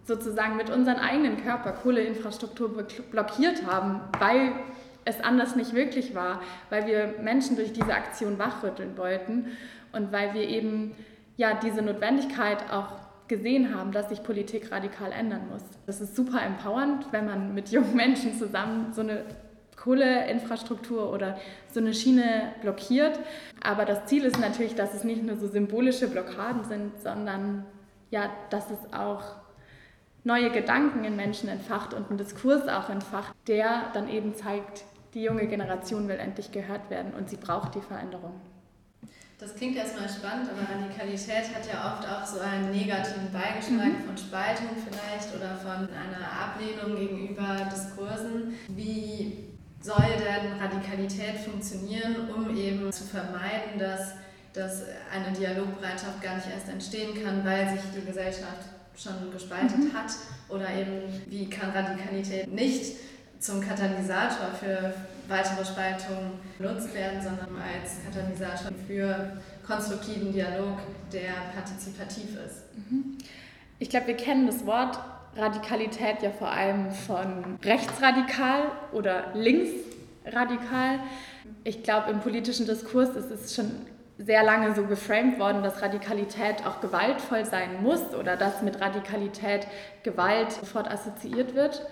[0.03, 4.53] sozusagen mit unseren eigenen Körper Kohleinfrastruktur blockiert haben, weil
[5.05, 9.53] es anders nicht wirklich war, weil wir Menschen durch diese Aktion wachrütteln wollten
[9.93, 10.97] und weil wir eben
[11.37, 12.89] ja diese Notwendigkeit auch
[13.29, 15.63] gesehen haben, dass sich Politik radikal ändern muss.
[15.87, 19.25] Das ist super empowernd, wenn man mit jungen Menschen zusammen so eine
[19.77, 21.39] Kohleinfrastruktur oder
[21.71, 23.19] so eine Schiene blockiert.
[23.63, 27.65] Aber das Ziel ist natürlich, dass es nicht nur so symbolische Blockaden sind, sondern
[28.11, 29.23] ja, dass es auch
[30.23, 35.23] neue Gedanken in Menschen entfacht und einen Diskurs auch entfacht, der dann eben zeigt, die
[35.23, 38.41] junge Generation will endlich gehört werden und sie braucht die Veränderung.
[39.39, 44.07] Das klingt erstmal spannend, aber Radikalität hat ja oft auch so einen negativen Beigeschmack mhm.
[44.07, 48.55] von Spaltung vielleicht oder von einer Ablehnung gegenüber Diskursen.
[48.69, 54.15] Wie soll denn Radikalität funktionieren, um eben zu vermeiden, dass,
[54.53, 59.93] dass eine Dialogbereitschaft gar nicht erst entstehen kann, weil sich die Gesellschaft schon gespaltet mhm.
[59.93, 60.13] hat?
[60.49, 62.97] Oder eben, wie kann Radikalität nicht
[63.41, 64.95] zum Katalysator für
[65.29, 70.79] weitere Spaltungen genutzt werden, sondern als Katalysator für konstruktiven Dialog,
[71.13, 72.65] der partizipativ ist?
[72.77, 73.19] Mhm.
[73.79, 74.99] Ich glaube, wir kennen das Wort
[75.37, 81.01] Radikalität ja vor allem von rechtsradikal oder linksradikal.
[81.65, 83.71] Ich glaube, im politischen Diskurs ist es schon
[84.17, 89.67] sehr lange so geframed worden, dass Radikalität auch gewaltvoll sein muss oder dass mit Radikalität
[90.05, 91.85] Gewalt sofort assoziiert wird.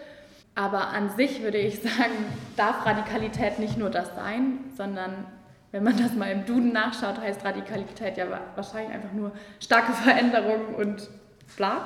[0.54, 5.26] Aber an sich würde ich sagen, darf Radikalität nicht nur das sein, sondern
[5.70, 10.74] wenn man das mal im Duden nachschaut, heißt Radikalität ja wahrscheinlich einfach nur starke Veränderung
[10.76, 11.08] und
[11.56, 11.84] bla.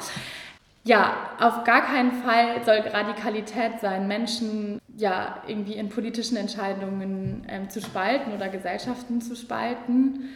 [0.82, 7.68] Ja, auf gar keinen Fall soll Radikalität sein, Menschen ja irgendwie in politischen Entscheidungen ähm,
[7.70, 10.30] zu spalten oder Gesellschaften zu spalten.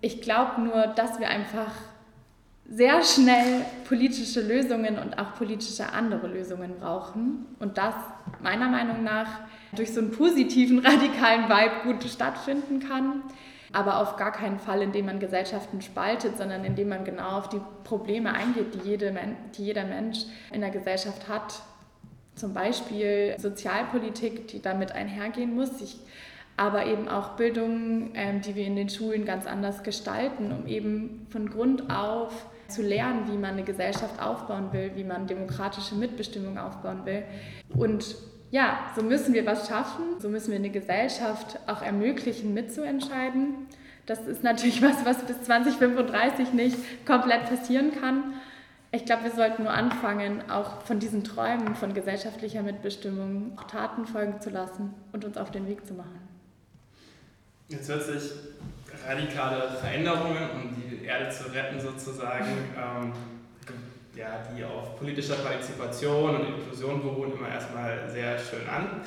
[0.00, 1.72] Ich glaube nur, dass wir einfach
[2.68, 7.94] sehr schnell politische Lösungen und auch politische andere Lösungen brauchen und das
[8.42, 9.28] meiner Meinung nach
[9.74, 13.22] durch so einen positiven radikalen Vibe gut stattfinden kann
[13.72, 17.60] aber auf gar keinen Fall, indem man Gesellschaften spaltet, sondern indem man genau auf die
[17.84, 19.14] Probleme eingeht, die, jede,
[19.56, 20.20] die jeder Mensch
[20.52, 21.62] in der Gesellschaft hat.
[22.34, 25.80] zum Beispiel Sozialpolitik, die damit einhergehen muss.
[25.80, 25.98] Ich,
[26.56, 31.26] aber eben auch Bildung, ähm, die wir in den Schulen ganz anders gestalten, um eben
[31.30, 36.58] von Grund auf zu lernen, wie man eine Gesellschaft aufbauen will, wie man demokratische Mitbestimmung
[36.58, 37.24] aufbauen will.
[37.70, 38.16] Und
[38.50, 43.66] ja, so müssen wir was schaffen, so müssen wir eine Gesellschaft auch ermöglichen, mitzuentscheiden.
[44.06, 48.34] Das ist natürlich was, was bis 2035 nicht komplett passieren kann.
[48.90, 54.40] Ich glaube, wir sollten nur anfangen, auch von diesen Träumen von gesellschaftlicher Mitbestimmung Taten folgen
[54.40, 56.20] zu lassen und uns auf den Weg zu machen.
[57.68, 58.32] Jetzt hört sich
[59.06, 63.12] radikale Veränderungen, um die Erde zu retten sozusagen, ähm,
[64.14, 69.00] ja, die auf politischer Partizipation und Inklusion beruhen, immer erstmal sehr schön an.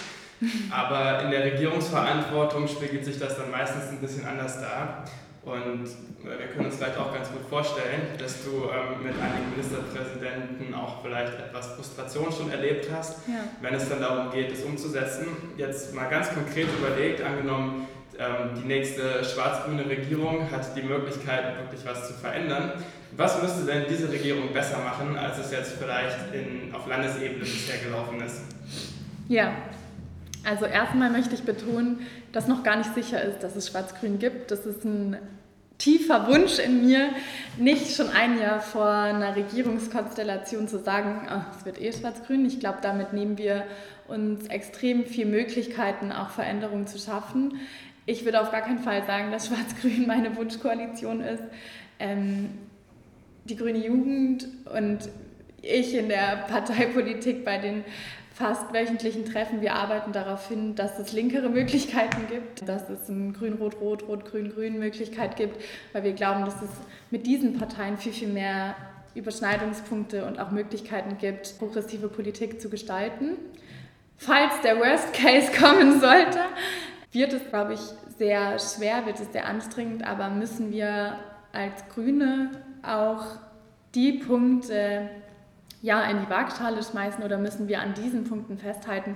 [0.72, 5.04] Aber in der Regierungsverantwortung spiegelt sich das dann meistens ein bisschen anders dar.
[5.44, 5.86] Und
[6.24, 10.74] äh, wir können uns vielleicht auch ganz gut vorstellen, dass du ähm, mit einigen Ministerpräsidenten
[10.76, 13.44] auch vielleicht etwas Frustration schon erlebt hast, ja.
[13.60, 15.28] wenn es dann darum geht, es umzusetzen.
[15.58, 22.08] Jetzt mal ganz konkret überlegt, angenommen, die nächste schwarz-grüne Regierung hat die Möglichkeit, wirklich was
[22.08, 22.74] zu verändern.
[23.18, 27.78] Was müsste denn diese Regierung besser machen, als es jetzt vielleicht in, auf Landesebene bisher
[27.80, 28.42] gelaufen ist?
[29.28, 29.54] Ja,
[30.44, 34.52] also erstmal möchte ich betonen, dass noch gar nicht sicher ist, dass es Schwarz-Grün gibt.
[34.52, 35.18] Das ist ein
[35.78, 37.10] tiefer Wunsch in mir,
[37.58, 42.46] nicht schon ein Jahr vor einer Regierungskonstellation zu sagen, oh, es wird eh Schwarz-Grün.
[42.46, 43.66] Ich glaube, damit nehmen wir
[44.08, 47.60] uns extrem viele Möglichkeiten, auch Veränderungen zu schaffen.
[48.06, 51.44] Ich würde auf gar keinen Fall sagen, dass Schwarz-Grün meine Wunschkoalition ist.
[52.00, 52.50] Ähm,
[53.46, 55.10] die Grüne Jugend und
[55.62, 57.84] ich in der Parteipolitik bei den
[58.34, 59.62] fast wöchentlichen Treffen.
[59.62, 65.36] Wir arbeiten darauf hin, dass es linkere Möglichkeiten gibt, dass es ein Grün-Rot-Rot, Rot-Grün-Grün Möglichkeit
[65.36, 65.62] gibt,
[65.94, 66.70] weil wir glauben, dass es
[67.12, 68.76] mit diesen Parteien viel, viel mehr
[69.14, 73.38] Überschneidungspunkte und auch Möglichkeiten gibt, progressive Politik zu gestalten.
[74.18, 76.40] Falls der Worst Case kommen sollte,
[77.12, 77.82] wird es, glaube ich,
[78.18, 81.18] sehr schwer, wird es sehr anstrengend, aber müssen wir
[81.52, 82.52] als Grüne
[82.84, 83.24] auch
[83.94, 85.10] die Punkte
[85.82, 89.16] ja, in die Waagschale schmeißen oder müssen wir an diesen Punkten festhalten,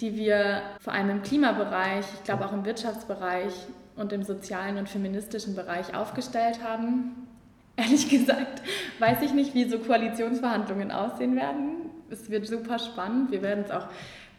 [0.00, 3.52] die wir vor allem im Klimabereich, ich glaube auch im Wirtschaftsbereich
[3.96, 7.28] und im sozialen und feministischen Bereich aufgestellt haben.
[7.76, 8.62] Ehrlich gesagt
[8.98, 11.90] weiß ich nicht, wie so Koalitionsverhandlungen aussehen werden.
[12.10, 13.30] Es wird super spannend.
[13.30, 13.86] Wir werden es auch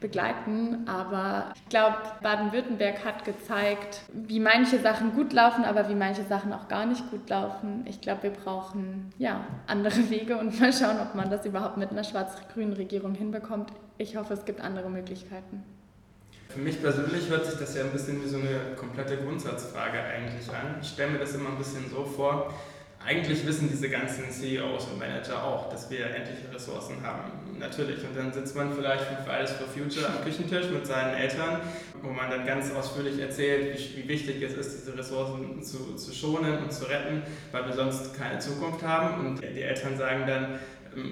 [0.04, 0.88] begleiten.
[0.88, 6.54] Aber ich glaube, Baden-Württemberg hat gezeigt, wie manche Sachen gut laufen, aber wie manche Sachen
[6.54, 7.86] auch gar nicht gut laufen.
[7.88, 11.89] Ich glaube, wir brauchen ja, andere Wege und mal schauen, ob man das überhaupt mit
[11.89, 13.72] einer schwarz-grünen Regierung hinbekommt.
[13.98, 15.63] Ich hoffe, es gibt andere Möglichkeiten.
[16.50, 20.48] Für mich persönlich hört sich das ja ein bisschen wie so eine komplette Grundsatzfrage eigentlich
[20.50, 20.76] an.
[20.82, 22.54] Ich stelle mir das immer ein bisschen so vor,
[23.06, 27.32] eigentlich wissen diese ganzen CEOs und Manager auch, dass wir endliche Ressourcen haben.
[27.60, 28.00] Natürlich.
[28.04, 31.62] Und dann sitzt man vielleicht für Fridays for Future am Küchentisch mit seinen Eltern,
[32.02, 36.13] wo man dann ganz ausführlich erzählt, wie, wie wichtig es ist, diese Ressourcen zu, zu
[36.13, 39.26] schonen und zu retten, weil wir sonst keine Zukunft haben.
[39.26, 40.60] Und die Eltern sagen dann,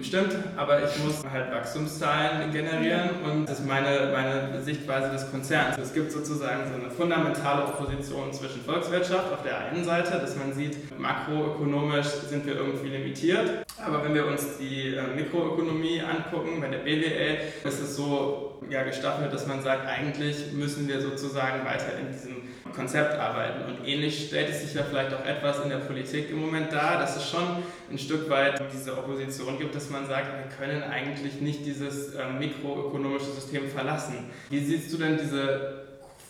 [0.01, 5.77] stimmt, aber ich muss halt Wachstumszahlen generieren und das ist meine, meine Sichtweise des Konzerns.
[5.77, 10.53] Es gibt sozusagen so eine fundamentale Opposition zwischen Volkswirtschaft auf der einen Seite, dass man
[10.53, 16.67] sieht, makroökonomisch sind wir irgendwie limitiert, aber wenn wir uns die äh, Mikroökonomie angucken, bei
[16.67, 21.97] der BWL, ist es so ja, gestaffelt, dass man sagt, eigentlich müssen wir sozusagen weiter
[21.99, 22.35] in diesem
[22.73, 23.63] Konzept arbeiten.
[23.65, 26.99] Und ähnlich stellt es sich ja vielleicht auch etwas in der Politik im Moment dar,
[26.99, 31.41] dass es schon ein Stück weit diese Opposition gibt, dass man sagt, wir können eigentlich
[31.41, 34.29] nicht dieses äh, mikroökonomische System verlassen.
[34.49, 35.80] Wie siehst du denn diese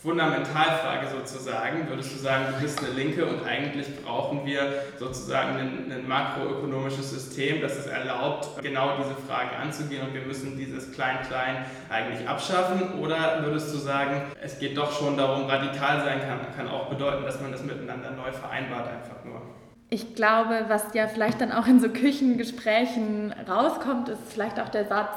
[0.01, 5.91] Fundamentalfrage sozusagen, würdest du sagen, du bist eine Linke und eigentlich brauchen wir sozusagen ein,
[5.91, 11.65] ein, makroökonomisches System, das es erlaubt, genau diese Fragen anzugehen und wir müssen dieses Klein-Klein
[11.89, 12.99] eigentlich abschaffen?
[12.99, 17.23] Oder würdest du sagen, es geht doch schon darum, radikal sein kann, kann auch bedeuten,
[17.23, 19.39] dass man das miteinander neu vereinbart einfach nur?
[19.91, 24.85] Ich glaube, was ja vielleicht dann auch in so Küchengesprächen rauskommt, ist vielleicht auch der
[24.85, 25.13] Satz,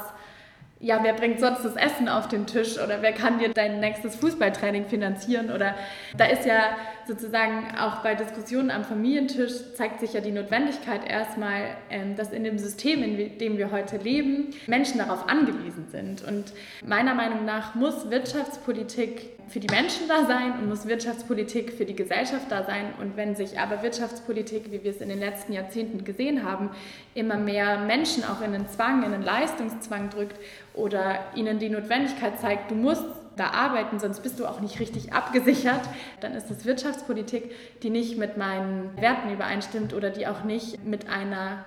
[0.85, 4.15] ja, wer bringt sonst das Essen auf den Tisch oder wer kann dir dein nächstes
[4.17, 5.51] Fußballtraining finanzieren?
[5.51, 5.73] Oder
[6.15, 11.75] da ist ja sozusagen auch bei Diskussionen am Familientisch zeigt sich ja die Notwendigkeit erstmal,
[11.89, 16.23] ähm, dass in dem System, in dem wir heute leben, Menschen darauf angewiesen sind.
[16.23, 16.53] Und
[16.85, 21.95] meiner Meinung nach muss Wirtschaftspolitik für die Menschen da sein und muss Wirtschaftspolitik für die
[21.95, 22.93] Gesellschaft da sein.
[22.99, 26.71] Und wenn sich aber Wirtschaftspolitik, wie wir es in den letzten Jahrzehnten gesehen haben,
[27.13, 30.37] immer mehr Menschen auch in einen Zwang, in einen Leistungszwang drückt
[30.73, 33.05] oder ihnen die Notwendigkeit zeigt, du musst
[33.35, 35.81] da arbeiten, sonst bist du auch nicht richtig abgesichert,
[36.21, 37.51] dann ist das Wirtschaftspolitik,
[37.83, 41.65] die nicht mit meinen Werten übereinstimmt oder die auch nicht mit einer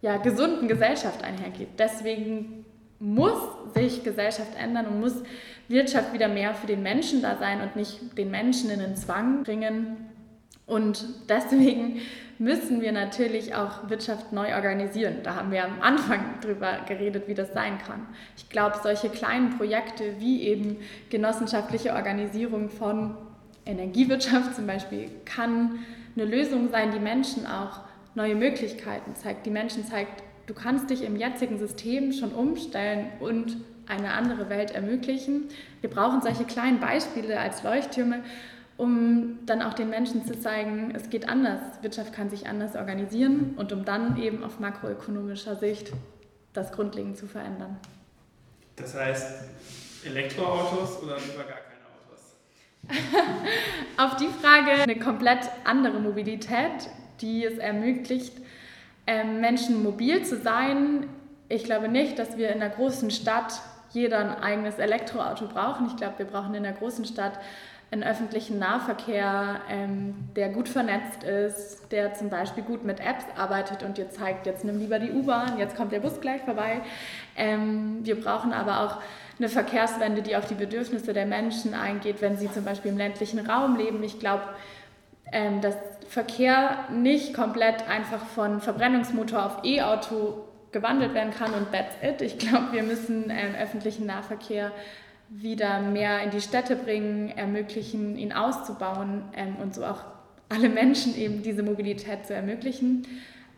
[0.00, 1.68] ja, gesunden Gesellschaft einhergeht.
[1.78, 2.64] Deswegen
[3.00, 3.38] muss
[3.74, 5.22] sich Gesellschaft ändern und muss
[5.68, 9.42] Wirtschaft wieder mehr für den Menschen da sein und nicht den Menschen in den Zwang
[9.42, 10.08] bringen.
[10.66, 12.00] Und deswegen
[12.38, 15.16] müssen wir natürlich auch Wirtschaft neu organisieren.
[15.22, 18.06] Da haben wir am Anfang drüber geredet, wie das sein kann.
[18.36, 20.78] Ich glaube, solche kleinen Projekte wie eben
[21.10, 23.16] genossenschaftliche Organisierung von
[23.66, 25.80] Energiewirtschaft zum Beispiel kann
[26.16, 27.80] eine Lösung sein, die Menschen auch
[28.14, 29.46] neue Möglichkeiten zeigt.
[29.46, 34.70] Die Menschen zeigt, du kannst dich im jetzigen System schon umstellen und eine andere Welt
[34.70, 35.48] ermöglichen.
[35.80, 38.22] Wir brauchen solche kleinen Beispiele als Leuchttürme,
[38.78, 43.54] um dann auch den Menschen zu zeigen, es geht anders, Wirtschaft kann sich anders organisieren
[43.56, 45.92] und um dann eben auf makroökonomischer Sicht
[46.52, 47.76] das grundlegend zu verändern.
[48.76, 49.44] Das heißt,
[50.06, 52.36] Elektroautos oder lieber gar keine Autos?
[53.98, 56.88] auf die Frage eine komplett andere Mobilität,
[57.20, 58.32] die es ermöglicht,
[59.08, 61.08] ähm, Menschen mobil zu sein.
[61.48, 63.60] Ich glaube nicht, dass wir in einer großen Stadt
[63.90, 65.88] jeder ein eigenes Elektroauto brauchen.
[65.88, 67.40] Ich glaube, wir brauchen in der großen Stadt
[67.90, 73.82] einen öffentlichen Nahverkehr, ähm, der gut vernetzt ist, der zum Beispiel gut mit Apps arbeitet
[73.82, 76.82] und dir zeigt, jetzt nimm lieber die U-Bahn, jetzt kommt der Bus gleich vorbei.
[77.34, 78.98] Ähm, wir brauchen aber auch
[79.38, 83.46] eine Verkehrswende, die auf die Bedürfnisse der Menschen eingeht, wenn sie zum Beispiel im ländlichen
[83.46, 84.02] Raum leben.
[84.02, 84.42] Ich glaube,
[85.32, 85.76] ähm, dass
[86.08, 92.20] Verkehr nicht komplett einfach von Verbrennungsmotor auf E-Auto gewandelt werden kann und that's it.
[92.20, 94.72] Ich glaube, wir müssen ähm, öffentlichen Nahverkehr
[95.28, 100.04] wieder mehr in die Städte bringen, ermöglichen, ihn auszubauen ähm, und so auch
[100.48, 103.06] alle Menschen eben diese Mobilität zu ermöglichen.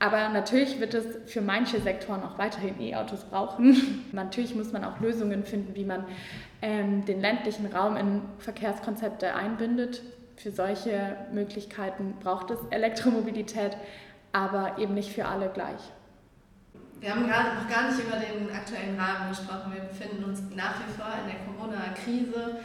[0.00, 4.04] Aber natürlich wird es für manche Sektoren auch weiterhin E-Autos brauchen.
[4.12, 6.04] natürlich muss man auch Lösungen finden, wie man
[6.62, 10.02] ähm, den ländlichen Raum in Verkehrskonzepte einbindet.
[10.36, 13.76] Für solche Möglichkeiten braucht es Elektromobilität,
[14.32, 15.80] aber eben nicht für alle gleich.
[17.00, 19.72] Wir haben gerade noch gar nicht über den aktuellen Rahmen gesprochen.
[19.72, 22.60] Wir befinden uns nach wie vor in der Corona-Krise.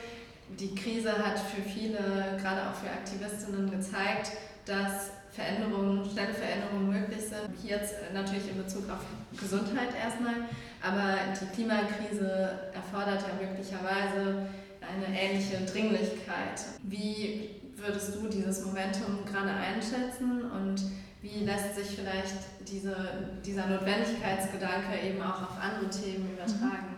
[0.59, 4.31] Die Krise hat für viele, gerade auch für Aktivistinnen, gezeigt,
[4.65, 7.47] dass Veränderungen, schnelle Veränderungen möglich sind.
[7.63, 9.05] Jetzt natürlich in Bezug auf
[9.39, 10.49] Gesundheit erstmal,
[10.83, 14.47] aber die Klimakrise erfordert ja möglicherweise
[14.83, 16.59] eine ähnliche Dringlichkeit.
[16.83, 20.81] Wie würdest du dieses Momentum gerade einschätzen und
[21.25, 22.35] wie lässt sich vielleicht
[22.67, 22.95] diese,
[23.43, 26.95] dieser Notwendigkeitsgedanke eben auch auf andere Themen übertragen?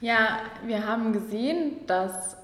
[0.00, 2.36] Ja, wir haben gesehen, dass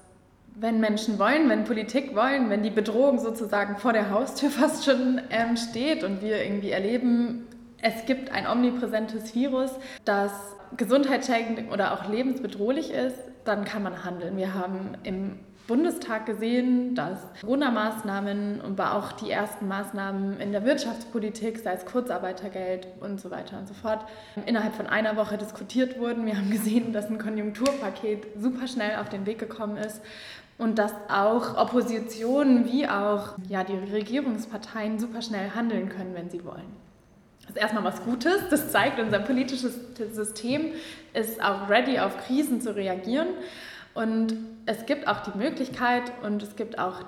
[0.55, 5.21] wenn Menschen wollen, wenn Politik wollen, wenn die Bedrohung sozusagen vor der Haustür fast schon
[5.29, 7.47] ähm, steht und wir irgendwie erleben,
[7.81, 9.71] es gibt ein omnipräsentes Virus,
[10.05, 10.31] das
[10.77, 14.37] gesundheitsschädigend oder auch lebensbedrohlich ist, dann kann man handeln.
[14.37, 21.59] Wir haben im Bundestag gesehen, dass Corona-Maßnahmen und auch die ersten Maßnahmen in der Wirtschaftspolitik,
[21.59, 24.05] sei es Kurzarbeitergeld und so weiter und so fort,
[24.45, 26.25] innerhalb von einer Woche diskutiert wurden.
[26.25, 30.01] Wir haben gesehen, dass ein Konjunkturpaket super schnell auf den Weg gekommen ist
[30.57, 36.43] und dass auch Opposition wie auch ja, die Regierungsparteien super schnell handeln können, wenn sie
[36.43, 36.83] wollen.
[37.41, 38.49] Das ist erstmal was Gutes.
[38.49, 39.77] Das zeigt, unser politisches
[40.11, 40.71] System
[41.13, 43.27] ist auch ready, auf Krisen zu reagieren.
[43.93, 47.01] Und es gibt auch die Möglichkeit und es gibt auch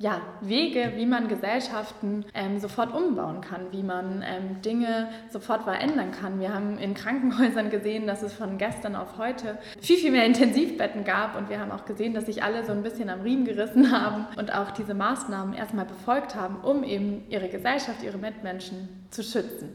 [0.00, 6.12] ja, Wege, wie man Gesellschaften ähm, sofort umbauen kann, wie man ähm, Dinge sofort verändern
[6.12, 6.38] kann.
[6.38, 11.02] Wir haben in Krankenhäusern gesehen, dass es von gestern auf heute viel, viel mehr Intensivbetten
[11.02, 13.90] gab und wir haben auch gesehen, dass sich alle so ein bisschen am Riemen gerissen
[14.02, 19.24] haben und auch diese Maßnahmen erstmal befolgt haben, um eben ihre Gesellschaft, ihre Mitmenschen zu
[19.24, 19.74] schützen.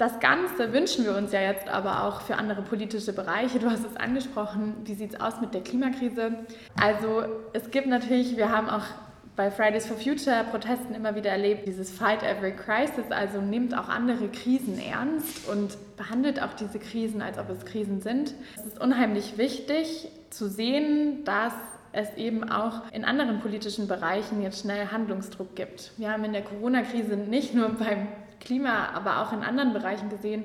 [0.00, 3.58] Das Ganze wünschen wir uns ja jetzt aber auch für andere politische Bereiche.
[3.58, 4.76] Du hast es angesprochen.
[4.84, 6.38] Wie sieht es aus mit der Klimakrise?
[6.80, 8.84] Also es gibt natürlich, wir haben auch
[9.36, 13.90] bei Fridays for Future Protesten immer wieder erlebt, dieses Fight Every Crisis, also nimmt auch
[13.90, 18.32] andere Krisen ernst und behandelt auch diese Krisen, als ob es Krisen sind.
[18.56, 21.52] Es ist unheimlich wichtig zu sehen, dass
[21.92, 25.92] es eben auch in anderen politischen Bereichen jetzt schnell Handlungsdruck gibt.
[25.98, 28.08] Wir haben in der Corona-Krise nicht nur beim
[28.40, 30.44] Klima, aber auch in anderen Bereichen gesehen,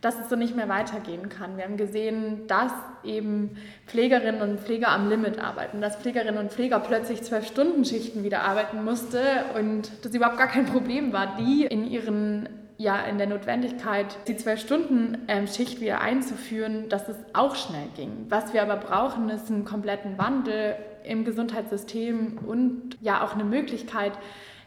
[0.00, 1.56] dass es so nicht mehr weitergehen kann.
[1.56, 2.72] Wir haben gesehen, dass
[3.04, 8.24] eben Pflegerinnen und Pfleger am Limit arbeiten, dass Pflegerinnen und Pfleger plötzlich zwölf Stunden Schichten
[8.24, 9.20] wieder arbeiten musste
[9.58, 14.38] und das überhaupt gar kein Problem war, die in ihren ja in der Notwendigkeit, die
[14.38, 18.24] zwölf Stunden ähm, wieder einzuführen, dass es auch schnell ging.
[18.30, 24.12] Was wir aber brauchen, ist einen kompletten Wandel im Gesundheitssystem und ja auch eine Möglichkeit,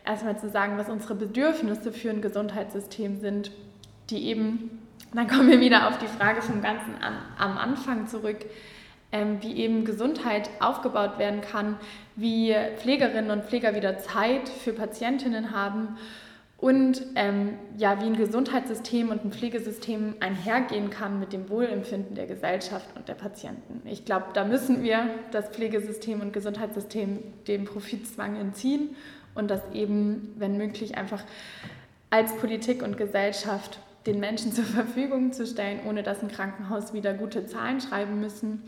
[0.05, 3.51] erstmal zu sagen, was unsere Bedürfnisse für ein Gesundheitssystem sind,
[4.09, 4.81] die eben,
[5.13, 8.45] dann kommen wir wieder auf die Frage vom Ganzen an, am Anfang zurück,
[9.11, 11.77] ähm, wie eben Gesundheit aufgebaut werden kann,
[12.15, 15.97] wie Pflegerinnen und Pfleger wieder Zeit für Patientinnen haben
[16.57, 22.25] und ähm, ja, wie ein Gesundheitssystem und ein Pflegesystem einhergehen kann mit dem Wohlempfinden der
[22.25, 23.81] Gesellschaft und der Patienten.
[23.85, 28.95] Ich glaube, da müssen wir das Pflegesystem und Gesundheitssystem dem Profitzwang entziehen
[29.35, 31.23] und das eben, wenn möglich, einfach
[32.09, 37.13] als Politik und Gesellschaft den Menschen zur Verfügung zu stellen, ohne dass ein Krankenhaus wieder
[37.13, 38.63] gute Zahlen schreiben müssen.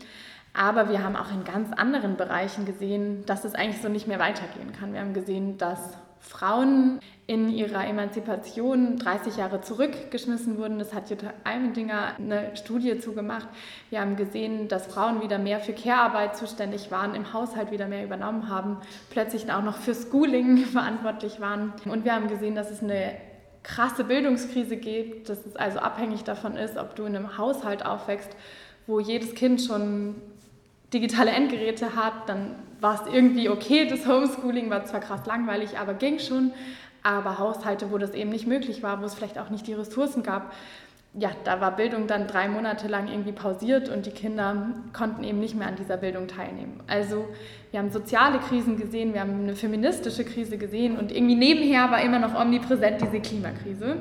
[0.52, 4.18] Aber wir haben auch in ganz anderen Bereichen gesehen, dass es eigentlich so nicht mehr
[4.18, 4.94] weitergehen kann.
[4.94, 6.98] Wir haben gesehen, dass Frauen
[7.28, 10.78] in ihrer Emanzipation 30 Jahre zurückgeschmissen wurden.
[10.78, 13.48] Das hat Jutta Almendinger eine Studie zugemacht.
[13.90, 18.04] Wir haben gesehen, dass Frauen wieder mehr für Care-Arbeit zuständig waren, im Haushalt wieder mehr
[18.04, 18.78] übernommen haben,
[19.10, 21.72] plötzlich auch noch für Schooling verantwortlich waren.
[21.84, 23.14] Und wir haben gesehen, dass es eine
[23.62, 28.30] krasse Bildungskrise gibt, dass es also abhängig davon ist, ob du in einem Haushalt aufwächst,
[28.86, 30.16] wo jedes Kind schon
[30.92, 33.86] digitale Endgeräte hat, dann war es irgendwie okay.
[33.88, 36.52] Das Homeschooling war zwar krass langweilig, aber ging schon.
[37.02, 40.22] Aber Haushalte, wo das eben nicht möglich war, wo es vielleicht auch nicht die Ressourcen
[40.22, 40.52] gab,
[41.18, 45.40] ja, da war Bildung dann drei Monate lang irgendwie pausiert und die Kinder konnten eben
[45.40, 46.80] nicht mehr an dieser Bildung teilnehmen.
[46.86, 47.26] Also
[47.70, 52.02] wir haben soziale Krisen gesehen, wir haben eine feministische Krise gesehen und irgendwie nebenher war
[52.02, 53.96] immer noch omnipräsent diese Klimakrise.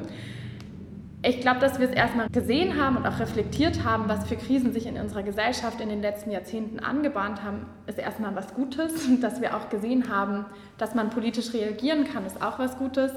[1.27, 4.73] Ich glaube, dass wir es erstmal gesehen haben und auch reflektiert haben, was für Krisen
[4.73, 8.93] sich in unserer Gesellschaft in den letzten Jahrzehnten angebahnt haben, ist erstmal was Gutes.
[9.21, 10.45] Dass wir auch gesehen haben,
[10.77, 13.11] dass man politisch reagieren kann, ist auch was Gutes.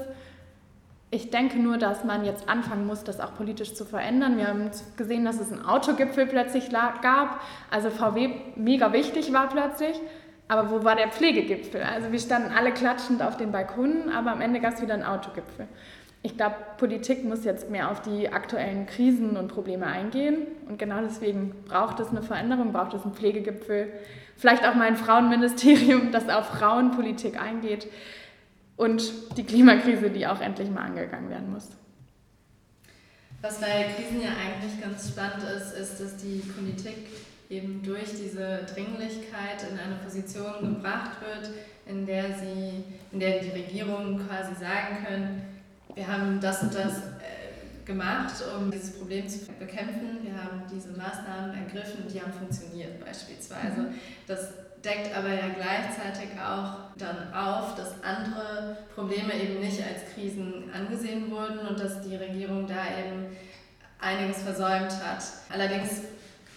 [1.11, 4.37] Ich denke nur, dass man jetzt anfangen muss, das auch politisch zu verändern.
[4.37, 9.99] Wir haben gesehen, dass es einen Autogipfel plötzlich gab, also VW mega wichtig war plötzlich.
[10.47, 11.83] Aber wo war der Pflegegipfel?
[11.83, 15.03] Also wir standen alle klatschend auf den Balkonen, aber am Ende gab es wieder einen
[15.03, 15.67] Autogipfel.
[16.21, 20.47] Ich glaube, Politik muss jetzt mehr auf die aktuellen Krisen und Probleme eingehen.
[20.67, 23.91] Und genau deswegen braucht es eine Veränderung, braucht es einen Pflegegipfel,
[24.35, 27.87] vielleicht auch mal ein Frauenministerium, das auf Frauenpolitik eingeht
[28.75, 31.69] und die Klimakrise, die auch endlich mal angegangen werden muss.
[33.41, 37.07] Was bei Krisen ja eigentlich ganz spannend ist, ist, dass die Politik
[37.49, 41.49] eben durch diese Dringlichkeit in eine Position gebracht wird,
[41.85, 45.41] in der sie, in der die Regierungen quasi sagen können,
[45.95, 50.19] wir haben das und das äh, gemacht, um dieses Problem zu bekämpfen.
[50.21, 53.81] Wir haben diese Maßnahmen ergriffen und die haben funktioniert beispielsweise.
[53.81, 53.95] Mhm.
[54.27, 54.49] Das
[54.83, 61.29] deckt aber ja gleichzeitig auch dann auf, dass andere Probleme eben nicht als Krisen angesehen
[61.31, 63.35] wurden und dass die Regierung da eben
[63.99, 65.23] einiges versäumt hat.
[65.51, 66.03] Allerdings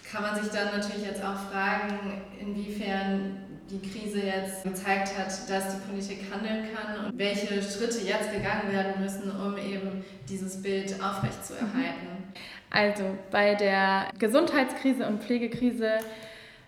[0.09, 5.75] kann man sich dann natürlich jetzt auch fragen, inwiefern die Krise jetzt gezeigt hat, dass
[5.75, 10.95] die Politik handeln kann und welche Schritte jetzt gegangen werden müssen, um eben dieses Bild
[11.01, 12.33] aufrechtzuerhalten.
[12.69, 15.99] Also bei der Gesundheitskrise und Pflegekrise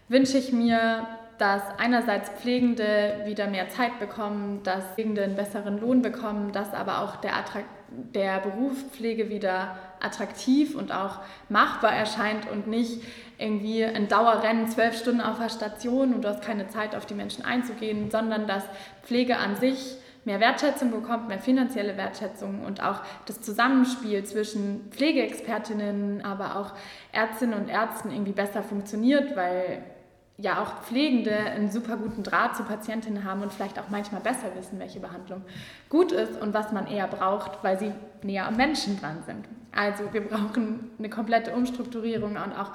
[0.08, 6.02] wünsche ich mir, dass einerseits Pflegende wieder mehr Zeit bekommen, dass Pflegende einen besseren Lohn
[6.02, 11.20] bekommen, dass aber auch der, Attrakt der Beruf Pflege wieder attraktiv und auch
[11.50, 13.02] machbar erscheint und nicht
[13.38, 17.14] irgendwie ein Dauerrennen, zwölf Stunden auf der Station und du hast keine Zeit, auf die
[17.14, 18.64] Menschen einzugehen, sondern dass
[19.04, 26.26] Pflege an sich mehr Wertschätzung bekommt, mehr finanzielle Wertschätzung und auch das Zusammenspiel zwischen Pflegeexpertinnen,
[26.26, 26.72] aber auch
[27.12, 29.84] Ärztinnen und Ärzten irgendwie besser funktioniert, weil
[30.38, 34.48] ja auch Pflegende einen super guten Draht zu Patientinnen haben und vielleicht auch manchmal besser
[34.58, 35.44] wissen, welche Behandlung
[35.90, 39.46] gut ist und was man eher braucht, weil sie näher am Menschen dran sind.
[39.74, 42.72] Also wir brauchen eine komplette Umstrukturierung und auch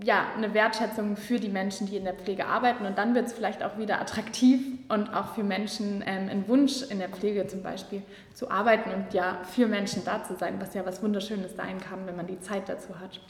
[0.00, 2.86] ja, eine Wertschätzung für die Menschen, die in der Pflege arbeiten.
[2.86, 6.82] Und dann wird es vielleicht auch wieder attraktiv und auch für Menschen ähm, ein Wunsch
[6.88, 10.72] in der Pflege zum Beispiel zu arbeiten und ja für Menschen da zu sein, was
[10.74, 13.20] ja was Wunderschönes sein kann, wenn man die Zeit dazu hat.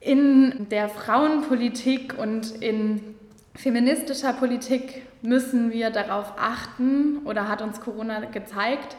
[0.00, 3.14] In der Frauenpolitik und in
[3.54, 8.96] feministischer Politik müssen wir darauf achten oder hat uns Corona gezeigt,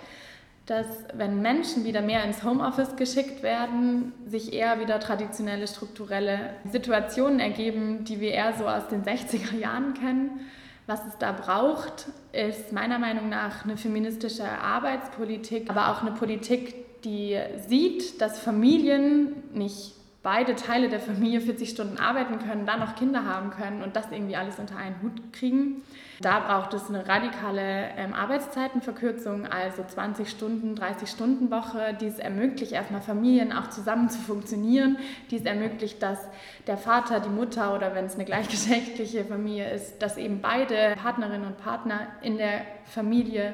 [0.66, 7.40] dass wenn Menschen wieder mehr ins Homeoffice geschickt werden, sich eher wieder traditionelle strukturelle Situationen
[7.40, 10.40] ergeben, die wir eher so aus den 60er Jahren kennen.
[10.88, 17.02] Was es da braucht, ist meiner Meinung nach eine feministische Arbeitspolitik, aber auch eine Politik,
[17.04, 19.94] die sieht, dass Familien nicht
[20.26, 24.12] beide Teile der Familie 40 Stunden arbeiten können, dann noch Kinder haben können und das
[24.12, 25.84] irgendwie alles unter einen Hut kriegen.
[26.20, 32.18] Da braucht es eine radikale ähm, Arbeitszeitenverkürzung, also 20 Stunden, 30 Stunden Woche, die es
[32.18, 34.98] ermöglicht, erstmal Familien auch zusammen zu funktionieren,
[35.30, 36.18] die es ermöglicht, dass
[36.66, 41.46] der Vater, die Mutter oder wenn es eine gleichgeschlechtliche Familie ist, dass eben beide Partnerinnen
[41.46, 43.54] und Partner in der Familie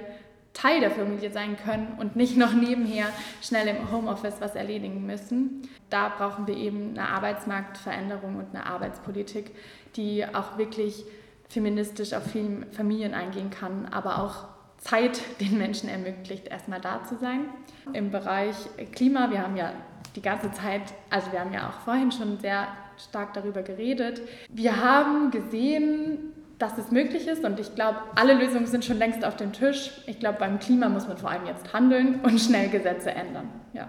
[0.53, 3.05] Teil der Familie sein können und nicht noch nebenher
[3.41, 5.69] schnell im Homeoffice was erledigen müssen.
[5.89, 9.51] Da brauchen wir eben eine Arbeitsmarktveränderung und eine Arbeitspolitik,
[9.95, 11.05] die auch wirklich
[11.49, 12.23] feministisch auf
[12.71, 14.45] Familien eingehen kann, aber auch
[14.77, 17.45] Zeit den Menschen ermöglicht, erstmal da zu sein.
[17.93, 18.55] Im Bereich
[18.93, 19.73] Klima, wir haben ja
[20.15, 24.21] die ganze Zeit, also wir haben ja auch vorhin schon sehr stark darüber geredet.
[24.49, 29.25] Wir haben gesehen, dass es möglich ist und ich glaube, alle Lösungen sind schon längst
[29.25, 29.91] auf dem Tisch.
[30.05, 33.49] Ich glaube, beim Klima muss man vor allem jetzt handeln und schnell Gesetze ändern.
[33.73, 33.87] Ja.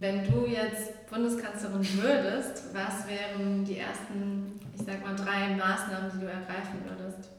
[0.00, 6.20] Wenn du jetzt Bundeskanzlerin würdest, was wären die ersten, ich sag mal, drei Maßnahmen, die
[6.20, 7.30] du ergreifen würdest?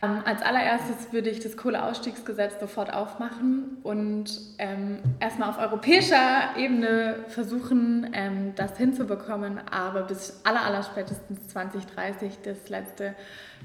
[0.00, 7.24] Ähm, als allererstes würde ich das Kohleausstiegsgesetz sofort aufmachen und ähm, erstmal auf europäischer Ebene
[7.26, 13.16] versuchen, ähm, das hinzubekommen, aber bis aller, aller spätestens 2030 das letzte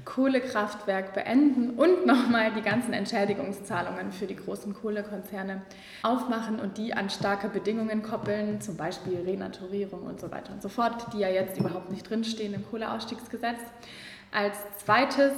[0.04, 5.62] Kohlekraftwerk beenden und nochmal die ganzen Entschädigungszahlungen für die großen Kohlekonzerne
[6.02, 10.68] aufmachen und die an starke Bedingungen koppeln, zum Beispiel Renaturierung und so weiter und so
[10.68, 13.60] fort, die ja jetzt überhaupt nicht drinstehen im Kohleausstiegsgesetz.
[14.32, 15.32] Als zweites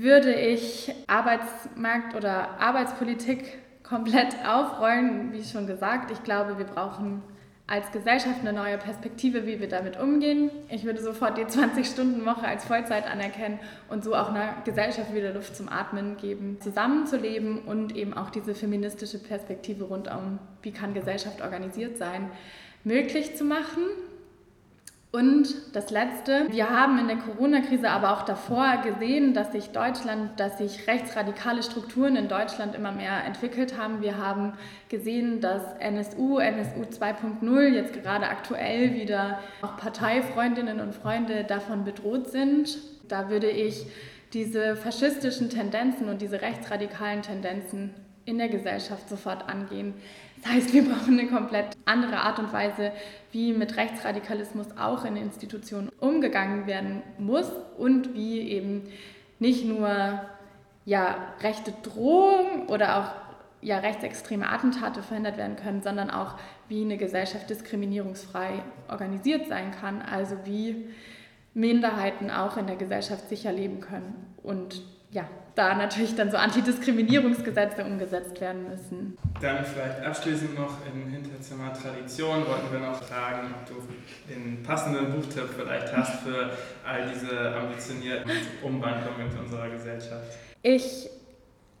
[0.00, 6.10] würde ich Arbeitsmarkt oder Arbeitspolitik komplett aufrollen, wie schon gesagt.
[6.10, 7.22] Ich glaube, wir brauchen
[7.66, 10.50] als Gesellschaft eine neue Perspektive, wie wir damit umgehen.
[10.70, 15.54] Ich würde sofort die 20-Stunden-Woche als Vollzeit anerkennen und so auch einer Gesellschaft wieder Luft
[15.54, 21.42] zum Atmen geben, zusammenzuleben und eben auch diese feministische Perspektive rund um, wie kann Gesellschaft
[21.42, 22.30] organisiert sein,
[22.84, 23.82] möglich zu machen.
[25.18, 30.38] Und das Letzte, wir haben in der Corona-Krise, aber auch davor gesehen, dass sich Deutschland,
[30.38, 34.00] dass sich rechtsradikale Strukturen in Deutschland immer mehr entwickelt haben.
[34.00, 34.52] Wir haben
[34.88, 42.30] gesehen, dass NSU, NSU 2.0 jetzt gerade aktuell wieder auch Parteifreundinnen und Freunde davon bedroht
[42.30, 42.78] sind.
[43.08, 43.86] Da würde ich
[44.34, 47.92] diese faschistischen Tendenzen und diese rechtsradikalen Tendenzen
[48.28, 49.94] in der Gesellschaft sofort angehen.
[50.42, 52.92] Das heißt, wir brauchen eine komplett andere Art und Weise,
[53.32, 58.82] wie mit Rechtsradikalismus auch in Institutionen umgegangen werden muss und wie eben
[59.38, 60.20] nicht nur
[60.84, 63.10] ja, rechte Drohungen oder auch
[63.60, 66.34] ja, rechtsextreme Attentate verhindert werden können, sondern auch
[66.68, 70.90] wie eine Gesellschaft diskriminierungsfrei organisiert sein kann, also wie
[71.54, 77.84] Minderheiten auch in der Gesellschaft sicher leben können und ja, da natürlich dann so Antidiskriminierungsgesetze
[77.84, 79.18] umgesetzt werden müssen.
[79.40, 83.74] Dann vielleicht abschließend noch in Hinterzimmer Tradition wollten wir noch fragen, ob du
[84.32, 86.50] den passenden Buchtipp vielleicht hast für
[86.86, 88.30] all diese ambitionierten
[88.62, 90.38] Umwandlungen in unserer Gesellschaft.
[90.62, 91.08] Ich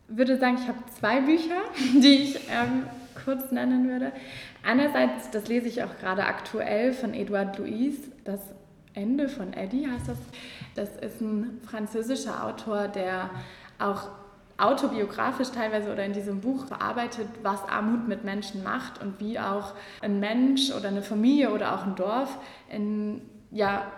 [0.08, 1.62] würde sagen, ich habe zwei Bücher,
[2.02, 2.84] die ich ähm,
[3.24, 4.12] kurz nennen würde.
[4.64, 8.40] Einerseits, das lese ich auch gerade aktuell von Edouard Louis, das
[8.98, 10.18] Ende von Eddie heißt das.
[10.74, 13.30] Das ist ein französischer Autor, der
[13.78, 14.08] auch
[14.58, 19.74] autobiografisch teilweise oder in diesem Buch verarbeitet, was Armut mit Menschen macht und wie auch
[20.02, 22.36] ein Mensch oder eine Familie oder auch ein Dorf
[22.68, 23.22] in,
[23.52, 23.90] ja,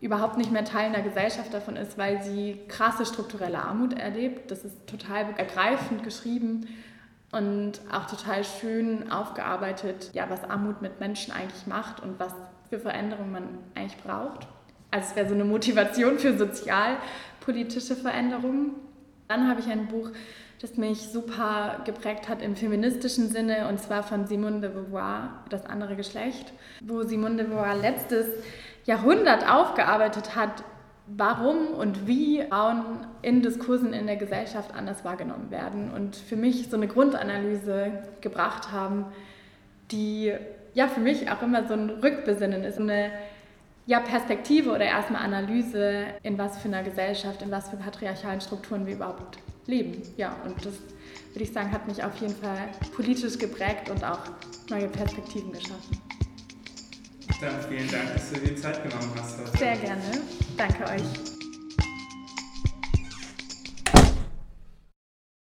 [0.00, 4.50] überhaupt nicht mehr Teil einer Gesellschaft davon ist, weil sie krasse strukturelle Armut erlebt.
[4.50, 6.66] Das ist total ergreifend geschrieben
[7.30, 12.34] und auch total schön aufgearbeitet, ja, was Armut mit Menschen eigentlich macht und was
[12.72, 14.48] für Veränderungen man eigentlich braucht.
[14.90, 18.70] Also es wäre so eine Motivation für sozialpolitische Veränderungen.
[19.28, 20.08] Dann habe ich ein Buch,
[20.58, 25.66] das mich super geprägt hat im feministischen Sinne, und zwar von Simone de Beauvoir, Das
[25.66, 28.24] andere Geschlecht, wo Simone de Beauvoir letztes
[28.86, 30.64] Jahrhundert aufgearbeitet hat,
[31.06, 36.70] warum und wie Frauen in Diskursen in der Gesellschaft anders wahrgenommen werden und für mich
[36.70, 37.92] so eine Grundanalyse
[38.22, 39.04] gebracht haben,
[39.90, 40.32] die
[40.74, 43.10] ja für mich auch immer so ein Rückbesinnen ist, eine
[43.86, 48.86] ja, Perspektive oder erstmal Analyse, in was für einer Gesellschaft, in was für patriarchalen Strukturen
[48.86, 50.02] wir überhaupt leben.
[50.16, 50.74] Ja, und das
[51.32, 54.20] würde ich sagen, hat mich auf jeden Fall politisch geprägt und auch
[54.70, 56.00] neue Perspektiven geschaffen.
[57.40, 59.58] Dann vielen Dank, dass du dir die Zeit genommen hast.
[59.58, 60.02] Sehr gerne.
[60.56, 61.41] Danke euch.